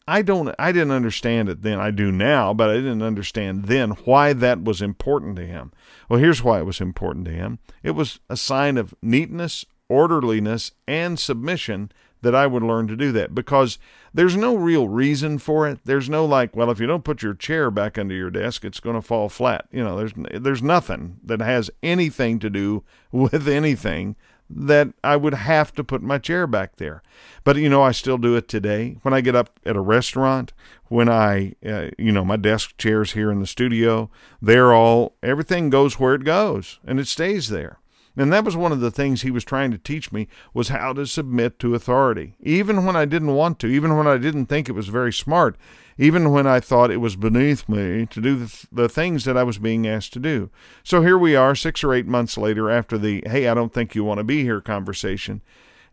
I 0.07 0.21
don't 0.21 0.53
I 0.59 0.71
didn't 0.71 0.91
understand 0.91 1.49
it 1.49 1.61
then. 1.63 1.79
I 1.79 1.91
do 1.91 2.11
now, 2.11 2.53
but 2.53 2.69
I 2.69 2.75
didn't 2.75 3.01
understand 3.01 3.65
then 3.65 3.91
why 3.91 4.33
that 4.33 4.63
was 4.63 4.81
important 4.81 5.35
to 5.37 5.45
him. 5.45 5.71
Well, 6.09 6.19
here's 6.19 6.43
why 6.43 6.59
it 6.59 6.65
was 6.65 6.79
important 6.79 7.25
to 7.25 7.31
him. 7.31 7.59
It 7.81 7.91
was 7.91 8.19
a 8.29 8.38
sign 8.38 8.77
of 8.77 8.93
neatness, 9.01 9.65
orderliness, 9.89 10.71
and 10.88 11.17
submission 11.17 11.91
that 12.21 12.35
I 12.35 12.47
would 12.47 12.63
learn 12.63 12.88
to 12.88 12.95
do 12.95 13.12
that 13.13 13.35
because 13.35 13.77
there's 14.13 14.35
no 14.35 14.55
real 14.55 14.88
reason 14.88 15.38
for 15.38 15.67
it. 15.67 15.79
There's 15.85 16.09
no 16.09 16.25
like, 16.25 16.55
well, 16.55 16.71
if 16.71 16.79
you 16.79 16.88
don't 16.88 17.03
put 17.03 17.21
your 17.21 17.35
chair 17.35 17.69
back 17.69 17.97
under 17.97 18.15
your 18.15 18.31
desk, 18.31 18.65
it's 18.65 18.79
going 18.79 18.95
to 18.95 19.01
fall 19.01 19.29
flat. 19.29 19.67
You 19.71 19.83
know, 19.83 19.97
there's 19.97 20.13
there's 20.41 20.63
nothing 20.63 21.19
that 21.24 21.39
has 21.41 21.69
anything 21.81 22.39
to 22.39 22.50
do 22.50 22.83
with 23.12 23.47
anything 23.47 24.15
that 24.49 24.89
I 25.03 25.15
would 25.15 25.33
have 25.33 25.73
to 25.73 25.83
put 25.83 26.01
my 26.01 26.17
chair 26.17 26.47
back 26.47 26.75
there. 26.77 27.01
But 27.43 27.57
you 27.57 27.69
know, 27.69 27.81
I 27.81 27.91
still 27.91 28.17
do 28.17 28.35
it 28.35 28.47
today. 28.47 28.97
When 29.01 29.13
I 29.13 29.21
get 29.21 29.35
up 29.35 29.59
at 29.65 29.75
a 29.75 29.81
restaurant, 29.81 30.53
when 30.87 31.09
I, 31.09 31.53
uh, 31.65 31.89
you 31.97 32.11
know, 32.11 32.23
my 32.23 32.37
desk 32.37 32.77
chairs 32.77 33.13
here 33.13 33.31
in 33.31 33.39
the 33.39 33.47
studio, 33.47 34.09
they're 34.41 34.73
all, 34.73 35.15
everything 35.23 35.69
goes 35.69 35.99
where 35.99 36.13
it 36.13 36.23
goes 36.23 36.79
and 36.85 36.99
it 36.99 37.07
stays 37.07 37.49
there. 37.49 37.79
And 38.17 38.31
that 38.31 38.45
was 38.45 38.55
one 38.55 38.72
of 38.72 38.79
the 38.79 38.91
things 38.91 39.22
he 39.22 39.31
was 39.31 39.43
trying 39.43 39.72
to 39.72 39.77
teach 39.77 40.12
me 40.12 40.27
was 40.53 40.69
how 40.69 40.93
to 40.93 41.05
submit 41.05 41.60
to 41.60 41.75
authority. 41.75 42.36
Even 42.39 42.86
when 42.86 42.95
I 42.95 43.05
didn't 43.05 43.36
want 43.36 43.60
to, 43.60 43.67
even 43.67 43.98
when 43.98 44.07
I 44.07 44.17
didn't 44.17 44.45
think 44.45 44.69
it 44.69 44.74
was 44.74 44.88
very 44.88 45.12
smart, 45.12 45.57
even 45.98 46.31
when 46.31 46.48
I 46.48 46.60
thought 46.60 46.91
it 46.91 46.98
was 46.98 47.15
beneath 47.15 47.67
me 47.67 48.05
to 48.05 48.22
do 48.22 48.48
the, 48.72 48.89
things 48.89 49.25
that 49.25 49.38
I 49.38 49.43
was 49.43 49.57
being 49.57 49.88
asked 49.88 50.13
to 50.13 50.19
do. 50.19 50.50
So 50.84 51.01
here 51.01 51.17
we 51.17 51.36
are, 51.36 51.55
six 51.55 51.84
or 51.84 51.93
eight 51.93 52.07
months 52.07 52.38
later, 52.38 52.69
after 52.69 52.98
the, 52.98 53.24
hey, 53.25 53.48
I 53.48 53.53
don't 53.53 53.74
think 53.74 53.95
you 53.95 54.03
want 54.03 54.19
to 54.19 54.24
be 54.24 54.43
here 54.43 54.62
conversation. 54.62 55.41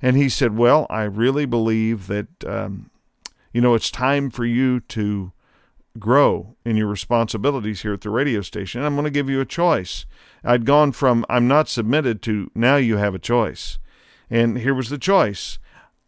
And 0.00 0.16
he 0.16 0.28
said, 0.28 0.56
well, 0.56 0.86
I 0.90 1.02
really 1.02 1.46
believe 1.46 2.06
that, 2.08 2.44
um, 2.44 2.90
you 3.52 3.60
know, 3.60 3.74
it's 3.74 3.90
time 3.90 4.30
for 4.30 4.44
you 4.44 4.80
to 4.80 5.32
grow 5.98 6.56
in 6.64 6.76
your 6.76 6.86
responsibilities 6.86 7.82
here 7.82 7.92
at 7.92 8.00
the 8.00 8.10
radio 8.10 8.40
station. 8.40 8.82
I'm 8.82 8.94
going 8.94 9.04
to 9.04 9.10
give 9.10 9.28
you 9.28 9.40
a 9.40 9.46
choice. 9.46 10.06
I'd 10.44 10.64
gone 10.64 10.92
from 10.92 11.24
I'm 11.28 11.46
not 11.46 11.68
submitted 11.68 12.22
to 12.22 12.50
now 12.54 12.76
you 12.76 12.96
have 12.96 13.14
a 13.14 13.18
choice. 13.18 13.78
And 14.30 14.58
here 14.58 14.74
was 14.74 14.88
the 14.88 14.98
choice. 14.98 15.58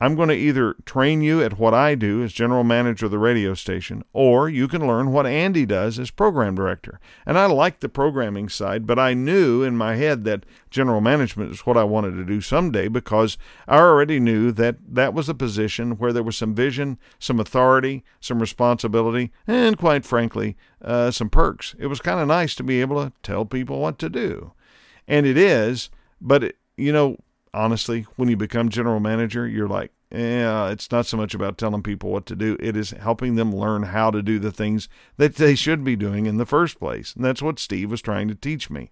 I'm 0.01 0.17
going 0.17 0.29
to 0.29 0.35
either 0.35 0.75
train 0.85 1.23
you 1.23 1.41
at 1.41 1.59
what 1.59 1.73
I 1.73 1.95
do 1.95 2.23
as 2.25 2.33
general 2.33 2.65
manager 2.65 3.07
of 3.07 3.13
the 3.13 3.19
radio 3.19 3.55
station, 3.55 4.03
or 4.13 4.49
you 4.49 4.67
can 4.67 4.87
learn 4.87 5.13
what 5.13 5.25
Andy 5.25 5.65
does 5.65 6.01
as 6.01 6.11
program 6.11 6.57
director. 6.57 6.99
And 7.25 7.39
I 7.39 7.47
like 7.47 7.79
the 7.79 7.89
programming 7.89 8.49
side, 8.49 8.89
but 8.89 8.99
I 8.99 9.15
knew 9.15 9.63
in 9.63 9.77
my 9.77 9.95
head 9.95 10.25
that 10.25 10.47
general 10.69 11.01
management 11.01 11.53
is 11.53 11.61
what 11.61 11.77
I 11.77 11.85
wanted 11.85 12.17
to 12.17 12.25
do 12.25 12.41
someday 12.41 12.89
because 12.89 13.39
I 13.69 13.79
already 13.79 14.19
knew 14.19 14.51
that 14.53 14.77
that 14.89 15.15
was 15.15 15.29
a 15.29 15.35
position 15.35 15.93
where 15.93 16.13
there 16.13 16.25
was 16.25 16.37
some 16.37 16.57
vision, 16.57 16.99
some 17.21 17.39
authority, 17.39 18.03
some 18.21 18.41
responsibility, 18.41 19.31
and 19.47 19.79
quite 19.79 20.05
frankly, 20.05 20.57
uh, 20.83 21.13
some 21.13 21.31
perks. 21.31 21.77
It 21.79 21.87
was 21.87 22.01
kind 22.01 22.19
of 22.19 22.27
nice 22.27 22.57
to 22.57 22.65
be 22.65 22.81
able 22.81 23.03
to 23.05 23.13
tell 23.23 23.45
people 23.45 23.79
what 23.79 24.01
to 24.01 24.11
do. 24.11 24.53
And 25.07 25.25
it 25.25 25.39
is, 25.39 25.89
but, 26.21 26.43
it, 26.43 26.57
you 26.77 26.93
know, 26.93 27.19
honestly, 27.55 28.07
when 28.17 28.29
you 28.29 28.37
become 28.37 28.69
general 28.69 29.01
manager, 29.01 29.47
you're 29.47 29.69
like, 29.69 29.93
yeah, 30.11 30.69
it's 30.69 30.91
not 30.91 31.07
so 31.07 31.17
much 31.17 31.35
about 31.35 31.59
telling 31.59 31.83
people 31.83 32.11
what 32.11 32.27
to 32.27 32.37
do. 32.37 32.57
It 32.61 32.77
is 32.77 32.91
helping 32.91 33.35
them 33.35 33.55
learn 33.55 33.85
how 33.85 34.11
to 34.11 34.23
do 34.23 34.39
the 34.39 34.53
things 34.53 34.89
that 35.17 35.37
they 35.37 35.55
should 35.55 35.83
be 35.83 35.97
doing 35.97 36.27
in 36.27 36.37
the 36.37 36.47
first 36.47 36.79
place. 36.79 37.15
And 37.15 37.25
that's 37.25 37.43
what 37.43 37.59
Steve 37.59 37.91
was 37.91 38.03
trying 38.03 38.29
to 38.29 38.35
teach 38.35 38.71
me. 38.71 38.91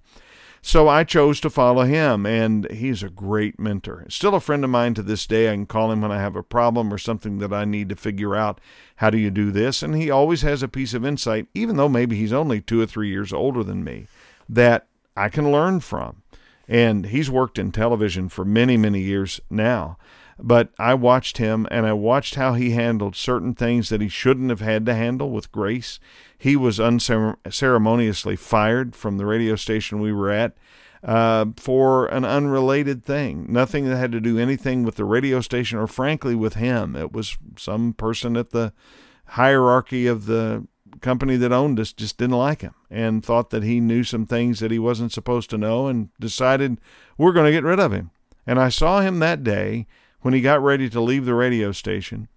So 0.65 0.89
I 0.89 1.03
chose 1.03 1.41
to 1.41 1.51
follow 1.51 1.83
him, 1.83 2.25
and 2.25 2.71
he's 2.71 3.03
a 3.03 3.11
great 3.11 3.59
mentor. 3.59 4.07
Still 4.09 4.37
a 4.37 4.41
friend 4.41 4.63
of 4.63 4.71
mine 4.71 4.95
to 4.95 5.03
this 5.03 5.27
day. 5.27 5.49
I 5.49 5.55
can 5.55 5.67
call 5.67 5.91
him 5.91 6.01
when 6.01 6.13
I 6.13 6.21
have 6.21 6.37
a 6.37 6.43
problem 6.43 6.95
or 6.95 6.99
something 6.99 7.39
that 7.39 7.53
I 7.53 7.65
need 7.65 7.89
to 7.89 7.97
figure 7.97 8.37
out. 8.37 8.61
How 8.97 9.11
do 9.11 9.19
you 9.19 9.31
do 9.31 9.51
this? 9.51 9.83
And 9.83 9.97
he 9.97 10.09
always 10.09 10.43
has 10.43 10.63
a 10.63 10.69
piece 10.69 10.95
of 10.95 11.05
insight, 11.05 11.49
even 11.53 11.77
though 11.77 11.89
maybe 11.89 12.17
he's 12.17 12.33
only 12.33 12.61
two 12.61 12.81
or 12.81 12.87
three 12.87 13.09
years 13.09 13.33
older 13.33 13.65
than 13.65 13.83
me, 13.83 14.07
that 14.49 14.87
I 15.17 15.29
can 15.29 15.51
learn 15.51 15.81
from. 15.81 16.22
And 16.73 17.05
he's 17.05 17.31
worked 17.31 17.59
in 17.59 17.71
television 17.71 18.31
for 18.31 18.47
many, 18.47 18.79
many 18.79 19.01
years 19.01 19.43
now. 19.51 19.99
But 20.39 20.73
I 20.79 20.95
watched 20.95 21.37
him 21.37 21.69
and 21.71 21.85
I 21.85 21.93
watched 21.93 22.37
how 22.37 22.55
he 22.55 22.71
handled 22.71 23.15
certain 23.15 23.55
things 23.55 23.91
that 23.91 24.01
he 24.01 24.09
shouldn't 24.09 24.49
have 24.49 24.63
had 24.63 24.87
to 24.87 24.95
handle 24.95 25.31
with 25.31 25.53
grace. 25.53 26.01
He 26.39 26.57
was 26.57 26.81
unceremoniously 26.81 28.37
fired 28.37 28.97
from 28.97 29.19
the 29.19 29.27
radio 29.27 29.55
station 29.55 30.01
we 30.01 30.15
were 30.15 30.31
at 30.31 30.57
uh, 31.05 31.45
for 31.59 32.07
an 32.07 32.25
unrelated 32.25 33.05
thing. 33.05 33.45
Nothing 33.51 33.85
that 33.85 33.99
had 33.99 34.13
to 34.13 34.21
do 34.21 34.39
anything 34.39 34.83
with 34.83 34.95
the 34.95 35.05
radio 35.05 35.43
station 35.43 35.79
or, 35.79 35.87
frankly, 35.87 36.35
with 36.35 36.55
him. 36.55 36.97
It 36.97 37.13
was 37.13 37.37
some 37.59 37.93
person 37.93 38.35
at 38.35 38.49
the 38.49 38.73
hierarchy 39.27 40.07
of 40.07 40.25
the 40.25 40.67
company 41.03 41.37
that 41.37 41.53
owned 41.53 41.79
us 41.79 41.93
just 41.93 42.17
didn't 42.17 42.37
like 42.37 42.63
him 42.63 42.75
and 42.91 43.25
thought 43.25 43.51
that 43.51 43.63
he 43.63 43.81
knew 43.81 44.05
some 44.05 44.25
things 44.25 44.61
that 44.61 44.71
he 44.71 44.79
wasn't 44.79 45.13
supposed 45.13 45.51
to 45.51 45.59
know 45.59 45.89
and 45.89 46.09
decided 46.19 46.79
we're 47.19 47.33
going 47.33 47.47
to 47.47 47.53
get 47.53 47.65
rid 47.65 47.81
of 47.81 47.93
him. 47.93 48.11
And 48.47 48.59
I 48.59 48.71
saw 48.71 49.01
him 49.01 49.19
that 49.19 49.45
day 49.45 49.87
when 50.21 50.33
he 50.35 50.41
got 50.41 50.63
ready 50.63 50.89
to 50.89 51.01
leave 51.01 51.25
the 51.25 51.35
radio 51.35 51.73
station, 51.73 52.29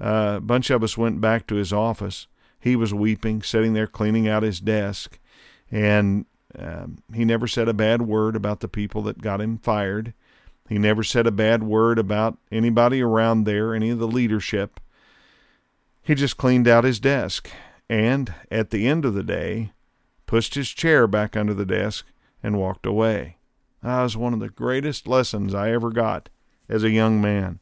uh, 0.00 0.34
a 0.38 0.40
bunch 0.40 0.70
of 0.70 0.82
us 0.82 0.98
went 0.98 1.20
back 1.20 1.46
to 1.46 1.54
his 1.54 1.72
office. 1.72 2.26
He 2.58 2.74
was 2.76 2.92
weeping, 2.92 3.42
sitting 3.42 3.74
there 3.74 3.86
cleaning 3.86 4.26
out 4.26 4.42
his 4.42 4.58
desk, 4.58 5.18
and 5.70 6.26
um, 6.58 6.98
he 7.12 7.24
never 7.24 7.46
said 7.46 7.68
a 7.68 7.74
bad 7.74 8.02
word 8.02 8.36
about 8.36 8.60
the 8.60 8.68
people 8.68 9.02
that 9.02 9.20
got 9.20 9.40
him 9.40 9.58
fired. 9.58 10.14
He 10.68 10.78
never 10.78 11.02
said 11.02 11.26
a 11.26 11.32
bad 11.32 11.62
word 11.62 11.98
about 11.98 12.38
anybody 12.50 13.02
around 13.02 13.44
there, 13.44 13.74
any 13.74 13.90
of 13.90 13.98
the 13.98 14.08
leadership. 14.08 14.80
He 16.02 16.14
just 16.14 16.36
cleaned 16.36 16.68
out 16.68 16.84
his 16.84 17.00
desk, 17.00 17.50
and 17.88 18.34
at 18.50 18.70
the 18.70 18.86
end 18.86 19.04
of 19.04 19.14
the 19.14 19.22
day, 19.22 19.72
pushed 20.26 20.54
his 20.54 20.70
chair 20.70 21.06
back 21.06 21.36
under 21.36 21.54
the 21.54 21.66
desk 21.66 22.06
and 22.42 22.58
walked 22.58 22.86
away. 22.86 23.38
That 23.82 24.02
was 24.02 24.16
one 24.16 24.32
of 24.32 24.40
the 24.40 24.48
greatest 24.48 25.06
lessons 25.06 25.54
I 25.54 25.70
ever 25.70 25.90
got 25.90 26.30
as 26.68 26.82
a 26.82 26.90
young 26.90 27.20
man 27.20 27.60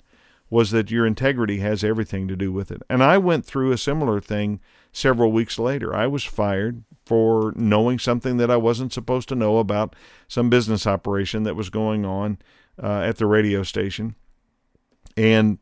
was 0.49 0.71
that 0.71 0.91
your 0.91 1.07
integrity 1.07 1.59
has 1.59 1.83
everything 1.83 2.29
to 2.29 2.37
do 2.37 2.53
with 2.53 2.71
it. 2.71 2.83
And 2.91 3.03
I 3.03 3.17
went 3.17 3.47
through 3.47 3.73
a 3.73 3.79
similar 3.79 4.21
thing 4.21 4.61
several 4.93 5.33
weeks 5.33 5.59
later. 5.59 5.95
I 5.95 6.07
was 6.07 6.25
fired 6.25 6.85
for 7.07 7.55
knowing 7.57 7.99
something 7.99 8.37
that 8.37 8.51
I 8.51 8.57
wasn't 8.57 8.93
supposed 8.93 9.31
to 9.31 9.35
know 9.35 9.59
about 9.59 9.97
some 10.29 10.51
business 10.51 10.87
operation 10.87 11.45
that 11.45 11.57
was 11.57 11.71
going 11.71 12.05
on 12.05 12.39
uh, 12.81 13.01
at 13.01 13.17
the 13.17 13.25
radio 13.27 13.63
station. 13.63 14.15
And 15.17 15.59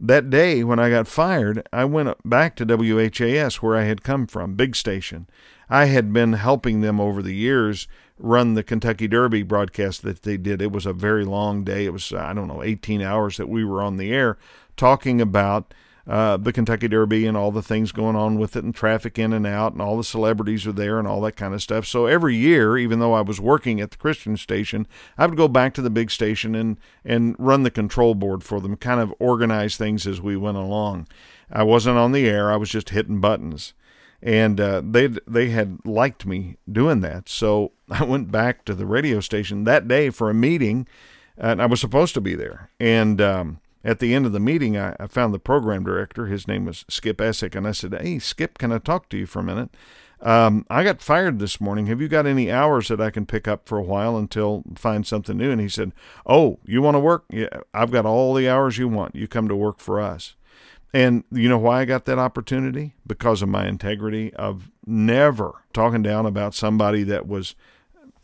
that 0.00 0.30
day 0.30 0.64
when 0.64 0.78
I 0.78 0.90
got 0.90 1.06
fired, 1.06 1.66
I 1.72 1.84
went 1.84 2.16
back 2.28 2.56
to 2.56 2.64
WHAS 2.64 3.56
where 3.56 3.76
I 3.76 3.84
had 3.84 4.02
come 4.02 4.26
from, 4.26 4.54
big 4.54 4.74
station. 4.74 5.28
I 5.68 5.84
had 5.84 6.12
been 6.12 6.32
helping 6.32 6.80
them 6.80 6.98
over 6.98 7.22
the 7.22 7.34
years 7.34 7.86
run 8.18 8.54
the 8.54 8.62
Kentucky 8.62 9.08
Derby 9.08 9.42
broadcast 9.42 10.02
that 10.02 10.22
they 10.22 10.36
did. 10.36 10.60
It 10.60 10.72
was 10.72 10.86
a 10.86 10.92
very 10.92 11.24
long 11.24 11.64
day. 11.64 11.84
It 11.84 11.92
was, 11.92 12.12
I 12.12 12.32
don't 12.32 12.48
know, 12.48 12.62
18 12.62 13.02
hours 13.02 13.36
that 13.36 13.48
we 13.48 13.64
were 13.64 13.82
on 13.82 13.96
the 13.96 14.12
air 14.12 14.38
talking 14.76 15.20
about 15.20 15.72
uh, 16.10 16.36
the 16.36 16.52
Kentucky 16.52 16.88
Derby 16.88 17.24
and 17.24 17.36
all 17.36 17.52
the 17.52 17.62
things 17.62 17.92
going 17.92 18.16
on 18.16 18.36
with 18.36 18.56
it 18.56 18.64
and 18.64 18.74
traffic 18.74 19.16
in 19.16 19.32
and 19.32 19.46
out 19.46 19.72
and 19.72 19.80
all 19.80 19.96
the 19.96 20.02
celebrities 20.02 20.66
are 20.66 20.72
there 20.72 20.98
and 20.98 21.06
all 21.06 21.20
that 21.20 21.36
kind 21.36 21.54
of 21.54 21.62
stuff. 21.62 21.86
So 21.86 22.06
every 22.06 22.34
year, 22.34 22.76
even 22.76 22.98
though 22.98 23.12
I 23.12 23.20
was 23.20 23.40
working 23.40 23.80
at 23.80 23.92
the 23.92 23.96
Christian 23.96 24.36
station, 24.36 24.88
I 25.16 25.26
would 25.26 25.36
go 25.36 25.46
back 25.46 25.72
to 25.74 25.82
the 25.82 25.88
big 25.88 26.10
station 26.10 26.56
and, 26.56 26.78
and 27.04 27.36
run 27.38 27.62
the 27.62 27.70
control 27.70 28.16
board 28.16 28.42
for 28.42 28.60
them, 28.60 28.76
kind 28.76 29.00
of 29.00 29.14
organize 29.20 29.76
things 29.76 30.04
as 30.04 30.20
we 30.20 30.36
went 30.36 30.56
along. 30.56 31.06
I 31.48 31.62
wasn't 31.62 31.98
on 31.98 32.10
the 32.10 32.28
air, 32.28 32.50
I 32.50 32.56
was 32.56 32.70
just 32.70 32.90
hitting 32.90 33.20
buttons 33.20 33.72
and 34.20 34.60
uh, 34.60 34.82
they 34.84 35.06
they 35.06 35.50
had 35.50 35.78
liked 35.84 36.26
me 36.26 36.56
doing 36.70 37.00
that. 37.02 37.28
So 37.28 37.70
I 37.88 38.02
went 38.02 38.32
back 38.32 38.64
to 38.64 38.74
the 38.74 38.84
radio 38.84 39.20
station 39.20 39.62
that 39.62 39.86
day 39.86 40.10
for 40.10 40.28
a 40.28 40.34
meeting, 40.34 40.88
and 41.38 41.62
I 41.62 41.66
was 41.66 41.80
supposed 41.80 42.14
to 42.14 42.20
be 42.20 42.34
there. 42.34 42.68
And 42.80 43.20
um, 43.20 43.60
at 43.84 43.98
the 43.98 44.14
end 44.14 44.26
of 44.26 44.32
the 44.32 44.40
meeting, 44.40 44.76
I, 44.76 44.94
I, 45.00 45.06
found 45.06 45.32
the 45.32 45.38
program 45.38 45.84
director. 45.84 46.26
His 46.26 46.46
name 46.46 46.66
was 46.66 46.84
Skip 46.88 47.18
Essick, 47.18 47.54
and 47.54 47.66
I 47.66 47.72
said, 47.72 47.94
"Hey, 48.00 48.18
Skip, 48.18 48.58
can 48.58 48.72
I 48.72 48.78
talk 48.78 49.08
to 49.10 49.16
you 49.16 49.26
for 49.26 49.40
a 49.40 49.44
minute?" 49.44 49.70
Um, 50.20 50.66
I 50.68 50.84
got 50.84 51.00
fired 51.00 51.38
this 51.38 51.60
morning. 51.62 51.86
Have 51.86 52.00
you 52.00 52.08
got 52.08 52.26
any 52.26 52.52
hours 52.52 52.88
that 52.88 53.00
I 53.00 53.10
can 53.10 53.24
pick 53.24 53.48
up 53.48 53.66
for 53.66 53.78
a 53.78 53.82
while 53.82 54.18
until 54.18 54.64
find 54.74 55.06
something 55.06 55.36
new? 55.36 55.50
And 55.50 55.60
he 55.60 55.68
said, 55.68 55.92
"Oh, 56.26 56.58
you 56.64 56.82
want 56.82 56.96
to 56.96 57.00
work? 57.00 57.24
Yeah, 57.30 57.48
I've 57.72 57.90
got 57.90 58.06
all 58.06 58.34
the 58.34 58.48
hours 58.48 58.76
you 58.76 58.88
want. 58.88 59.16
You 59.16 59.26
come 59.26 59.48
to 59.48 59.56
work 59.56 59.80
for 59.80 60.00
us." 60.00 60.36
And 60.92 61.24
you 61.30 61.48
know 61.48 61.58
why 61.58 61.80
I 61.80 61.84
got 61.84 62.04
that 62.06 62.18
opportunity? 62.18 62.94
Because 63.06 63.42
of 63.42 63.48
my 63.48 63.66
integrity 63.66 64.34
of 64.34 64.70
never 64.86 65.62
talking 65.72 66.02
down 66.02 66.26
about 66.26 66.54
somebody 66.54 67.04
that 67.04 67.26
was 67.26 67.54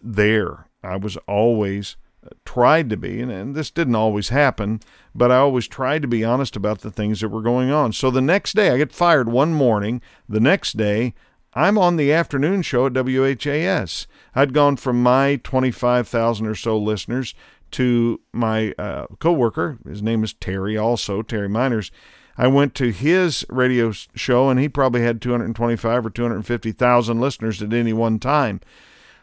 there. 0.02 0.66
I 0.82 0.96
was 0.96 1.16
always 1.28 1.96
tried 2.44 2.90
to 2.90 2.96
be, 2.96 3.20
and, 3.20 3.30
and, 3.30 3.54
this 3.54 3.70
didn't 3.70 3.94
always 3.94 4.30
happen, 4.30 4.80
but 5.14 5.30
I 5.30 5.36
always 5.36 5.68
tried 5.68 6.02
to 6.02 6.08
be 6.08 6.24
honest 6.24 6.56
about 6.56 6.80
the 6.80 6.90
things 6.90 7.20
that 7.20 7.28
were 7.28 7.42
going 7.42 7.70
on. 7.70 7.92
So 7.92 8.10
the 8.10 8.20
next 8.20 8.54
day, 8.54 8.70
I 8.70 8.78
get 8.78 8.92
fired 8.92 9.28
one 9.28 9.52
morning. 9.52 10.00
The 10.28 10.40
next 10.40 10.76
day, 10.76 11.14
I'm 11.54 11.78
on 11.78 11.96
the 11.96 12.12
afternoon 12.12 12.62
show 12.62 12.86
at 12.86 12.92
WHAS. 12.92 14.06
I'd 14.34 14.52
gone 14.52 14.76
from 14.76 15.02
my 15.02 15.40
25,000 15.42 16.46
or 16.46 16.54
so 16.54 16.78
listeners 16.78 17.34
to 17.72 18.20
my 18.32 18.72
uh, 18.78 19.06
coworker. 19.18 19.78
His 19.86 20.02
name 20.02 20.22
is 20.22 20.34
Terry, 20.34 20.76
also 20.76 21.22
Terry 21.22 21.48
Meiners. 21.48 21.90
I 22.38 22.46
went 22.48 22.74
to 22.76 22.92
his 22.92 23.46
radio 23.48 23.92
show, 23.92 24.50
and 24.50 24.60
he 24.60 24.68
probably 24.68 25.02
had 25.02 25.22
225 25.22 26.06
or 26.06 26.10
250,000 26.10 27.20
listeners 27.20 27.62
at 27.62 27.72
any 27.72 27.94
one 27.94 28.18
time. 28.18 28.60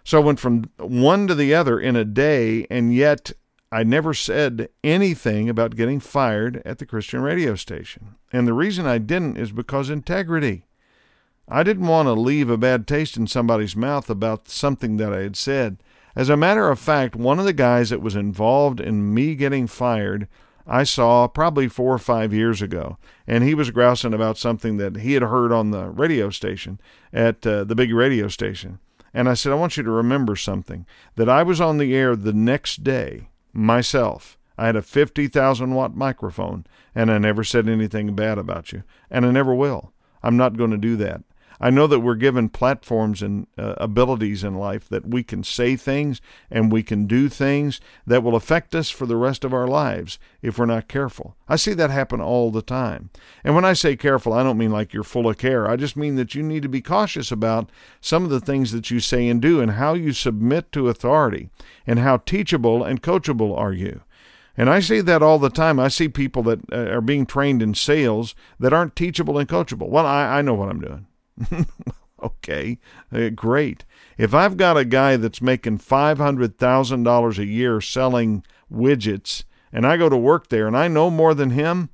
So 0.04 0.20
I 0.20 0.24
went 0.24 0.40
from 0.40 0.70
one 0.78 1.28
to 1.28 1.36
the 1.36 1.54
other 1.54 1.80
in 1.80 1.96
a 1.96 2.06
day, 2.06 2.68
and 2.70 2.94
yet 2.94 3.32
I 3.72 3.84
never 3.84 4.14
said 4.14 4.70
anything 4.84 5.50
about 5.50 5.76
getting 5.76 6.00
fired 6.00 6.62
at 6.66 6.78
the 6.78 6.86
Christian 6.86 7.22
radio 7.22 7.56
station. 7.56 8.16
And 8.32 8.48
the 8.48 8.54
reason 8.54 8.86
I 8.86 8.98
didn't 8.98 9.38
is 9.38 9.52
because 9.52 9.90
integrity. 9.90 10.68
I 11.48 11.64
didn't 11.64 11.88
want 11.88 12.08
to 12.08 12.14
leave 12.14 12.50
a 12.50 12.58
bad 12.58 12.88
taste 12.88 13.18
in 13.18 13.28
somebody's 13.28 13.76
mouth 13.76 14.10
about 14.10 14.48
something 14.48 14.98
that 14.98 15.14
I 15.14 15.22
had 15.22 15.36
said. 15.36 15.78
As 16.16 16.30
a 16.30 16.38
matter 16.38 16.70
of 16.70 16.80
fact, 16.80 17.16
one 17.16 17.40
of 17.40 17.46
the 17.46 17.54
guys 17.54 17.90
that 17.90 18.02
was 18.02 18.16
involved 18.16 18.80
in 18.80 19.14
me 19.14 19.36
getting 19.36 19.68
fired 19.68 20.28
I 20.66 20.84
saw 20.84 21.28
probably 21.28 21.68
four 21.68 21.94
or 21.94 22.00
five 22.00 22.34
years 22.34 22.62
ago, 22.62 22.98
and 23.28 23.44
he 23.44 23.54
was 23.54 23.72
grousing 23.72 24.14
about 24.14 24.38
something 24.38 24.78
that 24.78 24.98
he 24.98 25.14
had 25.14 25.24
heard 25.24 25.52
on 25.52 25.72
the 25.72 25.90
radio 25.90 26.30
station 26.30 26.80
at 27.12 27.46
uh, 27.46 27.64
the 27.66 27.76
big 27.76 27.94
radio 27.94 28.28
station. 28.28 28.80
And 29.14 29.30
I 29.30 29.36
said, 29.36 29.52
I 29.52 29.56
want 29.56 29.78
you 29.78 29.84
to 29.84 29.92
remember 29.92 30.36
something 30.36 30.86
that 31.16 31.30
I 31.30 31.44
was 31.44 31.62
on 31.62 31.78
the 31.78 31.96
air 31.96 32.16
the 32.16 32.34
next 32.34 32.84
day 32.84 33.30
myself. 33.54 34.38
I 34.58 34.68
had 34.68 34.76
a 34.76 34.82
50,000 34.82 35.74
watt 35.74 35.96
microphone, 35.96 36.66
and 36.96 37.12
I 37.12 37.18
never 37.18 37.44
said 37.44 37.68
anything 37.68 38.16
bad 38.16 38.38
about 38.38 38.72
you, 38.72 38.84
and 39.10 39.26
I 39.26 39.32
never 39.32 39.54
will. 39.54 39.94
I'm 40.22 40.38
not 40.38 40.58
going 40.58 40.72
to 40.72 40.78
do 40.78 40.96
that. 40.98 41.24
I 41.60 41.70
know 41.70 41.88
that 41.88 42.00
we're 42.00 42.16
given 42.16 42.50
platforms 42.50 43.22
and 43.22 43.48
uh, 43.58 43.76
abilities 43.78 44.44
in 44.44 44.56
life 44.56 44.88
that 44.90 45.08
we 45.08 45.24
can 45.24 45.44
say 45.44 45.76
things 45.76 46.22
and 46.50 46.72
we 46.72 46.84
can 46.84 47.06
do 47.06 47.30
things 47.30 47.80
that 48.06 48.24
will 48.24 48.36
affect 48.36 48.76
us 48.76 48.90
for 48.90 49.06
the 49.06 49.16
rest 49.16 49.44
of 49.44 49.54
our 49.54 49.68
lives 49.68 50.20
if 50.42 50.58
we're 50.58 50.66
not 50.66 50.88
careful. 50.88 51.36
I 51.48 51.56
see 51.56 51.74
that 51.74 51.90
happen 51.90 52.22
all 52.22 52.52
the 52.52 52.62
time. 52.62 53.10
And 53.44 53.56
when 53.56 53.66
I 53.66 53.74
say 53.74 53.96
careful, 53.96 54.34
I 54.34 54.44
don't 54.44 54.58
mean 54.58 54.72
like 54.72 54.94
you're 54.94 55.04
full 55.04 55.30
of 55.30 55.38
care. 55.38 55.70
I 55.70 55.76
just 55.76 55.96
mean 55.96 56.16
that 56.16 56.36
you 56.36 56.44
need 56.44 56.64
to 56.64 56.70
be 56.70 56.82
cautious 56.82 57.32
about 57.32 57.70
some 58.02 58.24
of 58.24 58.30
the 58.30 58.42
things 58.42 58.72
that 58.72 58.92
you 58.92 59.00
say 59.00 59.28
and 59.28 59.42
do 59.42 59.62
and 59.62 59.72
how 59.72 59.94
you 59.94 60.14
submit 60.14 60.72
to 60.72 60.90
authority 60.90 61.50
and 61.86 62.00
how 62.00 62.18
teachable 62.18 62.84
and 62.84 63.02
coachable 63.02 63.58
are 63.58 63.74
you. 63.74 64.02
And 64.56 64.70
I 64.70 64.82
see 64.82 65.02
that 65.02 65.24
all 65.24 65.40
the 65.40 65.50
time. 65.50 65.80
I 65.80 65.88
see 65.88 66.08
people 66.08 66.44
that 66.44 66.60
uh, 66.72 66.92
are 66.92 67.02
being 67.02 67.26
trained 67.26 67.62
in 67.62 67.74
sales 67.74 68.36
that 68.60 68.74
aren't 68.74 68.96
teachable 68.96 69.38
and 69.38 69.50
coachable. 69.50 69.90
Well, 69.90 70.06
I, 70.06 70.40
I 70.40 70.42
know 70.42 70.54
what 70.54 70.70
I'm 70.70 70.80
doing. 70.80 71.08
okay, 72.24 72.80
uh, 73.12 73.30
great. 73.30 73.86
If 74.18 74.34
I've 74.34 74.58
got 74.58 74.78
a 74.78 74.86
guy 74.86 75.18
that's 75.18 75.42
making 75.42 75.80
$500,000 75.80 77.38
a 77.38 77.46
year 77.46 77.82
selling 77.82 78.44
widgets 78.72 79.44
and 79.72 79.86
I 79.86 79.98
go 79.98 80.10
to 80.10 80.18
work 80.18 80.50
there 80.50 80.68
and 80.68 80.78
I 80.78 80.88
know 80.88 81.10
more 81.10 81.34
than 81.34 81.52
him, 81.52 81.90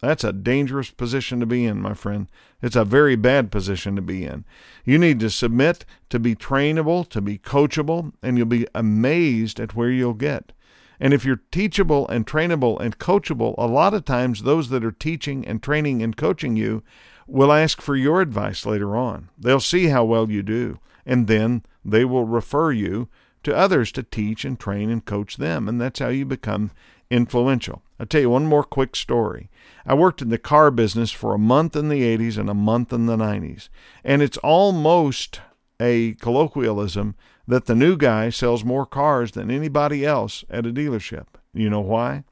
that's 0.00 0.22
a 0.22 0.32
dangerous 0.32 0.90
position 0.90 1.40
to 1.40 1.46
be 1.46 1.64
in, 1.64 1.80
my 1.80 1.92
friend. 1.92 2.28
It's 2.62 2.76
a 2.76 2.84
very 2.84 3.16
bad 3.16 3.50
position 3.50 3.96
to 3.96 4.02
be 4.02 4.24
in. 4.24 4.44
You 4.84 4.96
need 4.96 5.18
to 5.20 5.30
submit 5.30 5.84
to 6.10 6.20
be 6.20 6.36
trainable, 6.36 7.08
to 7.08 7.20
be 7.20 7.36
coachable, 7.38 8.12
and 8.22 8.38
you'll 8.38 8.46
be 8.46 8.66
amazed 8.74 9.58
at 9.58 9.74
where 9.74 9.90
you'll 9.90 10.14
get. 10.14 10.52
And 11.00 11.12
if 11.12 11.24
you're 11.24 11.42
teachable 11.50 12.06
and 12.08 12.26
trainable 12.26 12.80
and 12.80 12.98
coachable, 12.98 13.54
a 13.58 13.66
lot 13.66 13.94
of 13.94 14.04
times 14.04 14.42
those 14.42 14.68
that 14.70 14.84
are 14.84 14.92
teaching 14.92 15.46
and 15.46 15.62
training 15.62 16.02
and 16.02 16.16
coaching 16.16 16.56
you 16.56 16.82
will 17.28 17.52
ask 17.52 17.80
for 17.80 17.94
your 17.94 18.20
advice 18.20 18.66
later 18.66 18.96
on. 18.96 19.28
They'll 19.38 19.60
see 19.60 19.86
how 19.86 20.04
well 20.04 20.30
you 20.30 20.42
do, 20.42 20.80
and 21.06 21.26
then 21.26 21.62
they 21.84 22.04
will 22.04 22.24
refer 22.24 22.72
you 22.72 23.08
to 23.44 23.56
others 23.56 23.92
to 23.92 24.02
teach 24.02 24.44
and 24.44 24.58
train 24.58 24.90
and 24.90 25.04
coach 25.04 25.36
them. 25.36 25.68
And 25.68 25.80
that's 25.80 26.00
how 26.00 26.08
you 26.08 26.24
become 26.24 26.70
influential. 27.10 27.82
I'll 28.00 28.06
tell 28.06 28.20
you 28.20 28.30
one 28.30 28.46
more 28.46 28.64
quick 28.64 28.96
story. 28.96 29.50
I 29.86 29.94
worked 29.94 30.22
in 30.22 30.30
the 30.30 30.38
car 30.38 30.70
business 30.70 31.10
for 31.10 31.34
a 31.34 31.38
month 31.38 31.76
in 31.76 31.88
the 31.88 32.02
80s 32.02 32.38
and 32.38 32.50
a 32.50 32.54
month 32.54 32.92
in 32.92 33.06
the 33.06 33.16
90s. 33.16 33.68
And 34.04 34.22
it's 34.22 34.36
almost 34.38 35.40
a 35.80 36.14
colloquialism 36.14 37.14
that 37.46 37.66
the 37.66 37.74
new 37.74 37.96
guy 37.96 38.30
sells 38.30 38.64
more 38.64 38.84
cars 38.86 39.32
than 39.32 39.50
anybody 39.50 40.04
else 40.04 40.44
at 40.50 40.66
a 40.66 40.72
dealership. 40.72 41.26
You 41.54 41.70
know 41.70 41.80
why? 41.80 42.24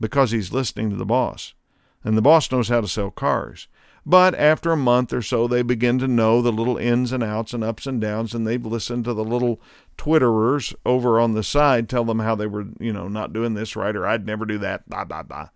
Because 0.00 0.32
he's 0.32 0.52
listening 0.52 0.90
to 0.90 0.96
the 0.96 1.06
boss. 1.06 1.54
And 2.02 2.16
the 2.16 2.22
boss 2.22 2.50
knows 2.50 2.68
how 2.68 2.80
to 2.80 2.88
sell 2.88 3.10
cars. 3.10 3.68
But 4.06 4.34
after 4.34 4.72
a 4.72 4.76
month 4.76 5.12
or 5.12 5.22
so, 5.22 5.48
they 5.48 5.62
begin 5.62 5.98
to 6.00 6.08
know 6.08 6.42
the 6.42 6.52
little 6.52 6.76
ins 6.76 7.10
and 7.10 7.22
outs 7.22 7.54
and 7.54 7.64
ups 7.64 7.86
and 7.86 8.00
downs, 8.00 8.34
and 8.34 8.46
they've 8.46 8.64
listened 8.64 9.04
to 9.04 9.14
the 9.14 9.24
little 9.24 9.60
Twitterers 9.96 10.74
over 10.84 11.18
on 11.20 11.34
the 11.34 11.42
side 11.42 11.88
tell 11.88 12.04
them 12.04 12.18
how 12.18 12.34
they 12.34 12.46
were, 12.46 12.66
you 12.78 12.92
know, 12.92 13.08
not 13.08 13.32
doing 13.32 13.54
this 13.54 13.76
right 13.76 13.94
or 13.94 14.06
I'd 14.06 14.26
never 14.26 14.44
do 14.44 14.58
that, 14.58 14.88
blah, 14.88 15.04
blah, 15.04 15.22
blah. 15.22 15.48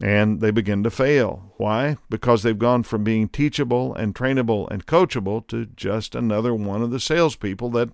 And 0.00 0.40
they 0.40 0.50
begin 0.50 0.82
to 0.82 0.90
fail. 0.90 1.54
Why? 1.56 1.96
Because 2.10 2.42
they've 2.42 2.58
gone 2.58 2.82
from 2.82 3.04
being 3.04 3.28
teachable 3.28 3.94
and 3.94 4.14
trainable 4.14 4.68
and 4.70 4.84
coachable 4.84 5.46
to 5.46 5.66
just 5.66 6.14
another 6.14 6.54
one 6.54 6.82
of 6.82 6.90
the 6.90 7.00
salespeople 7.00 7.70
that 7.70 7.90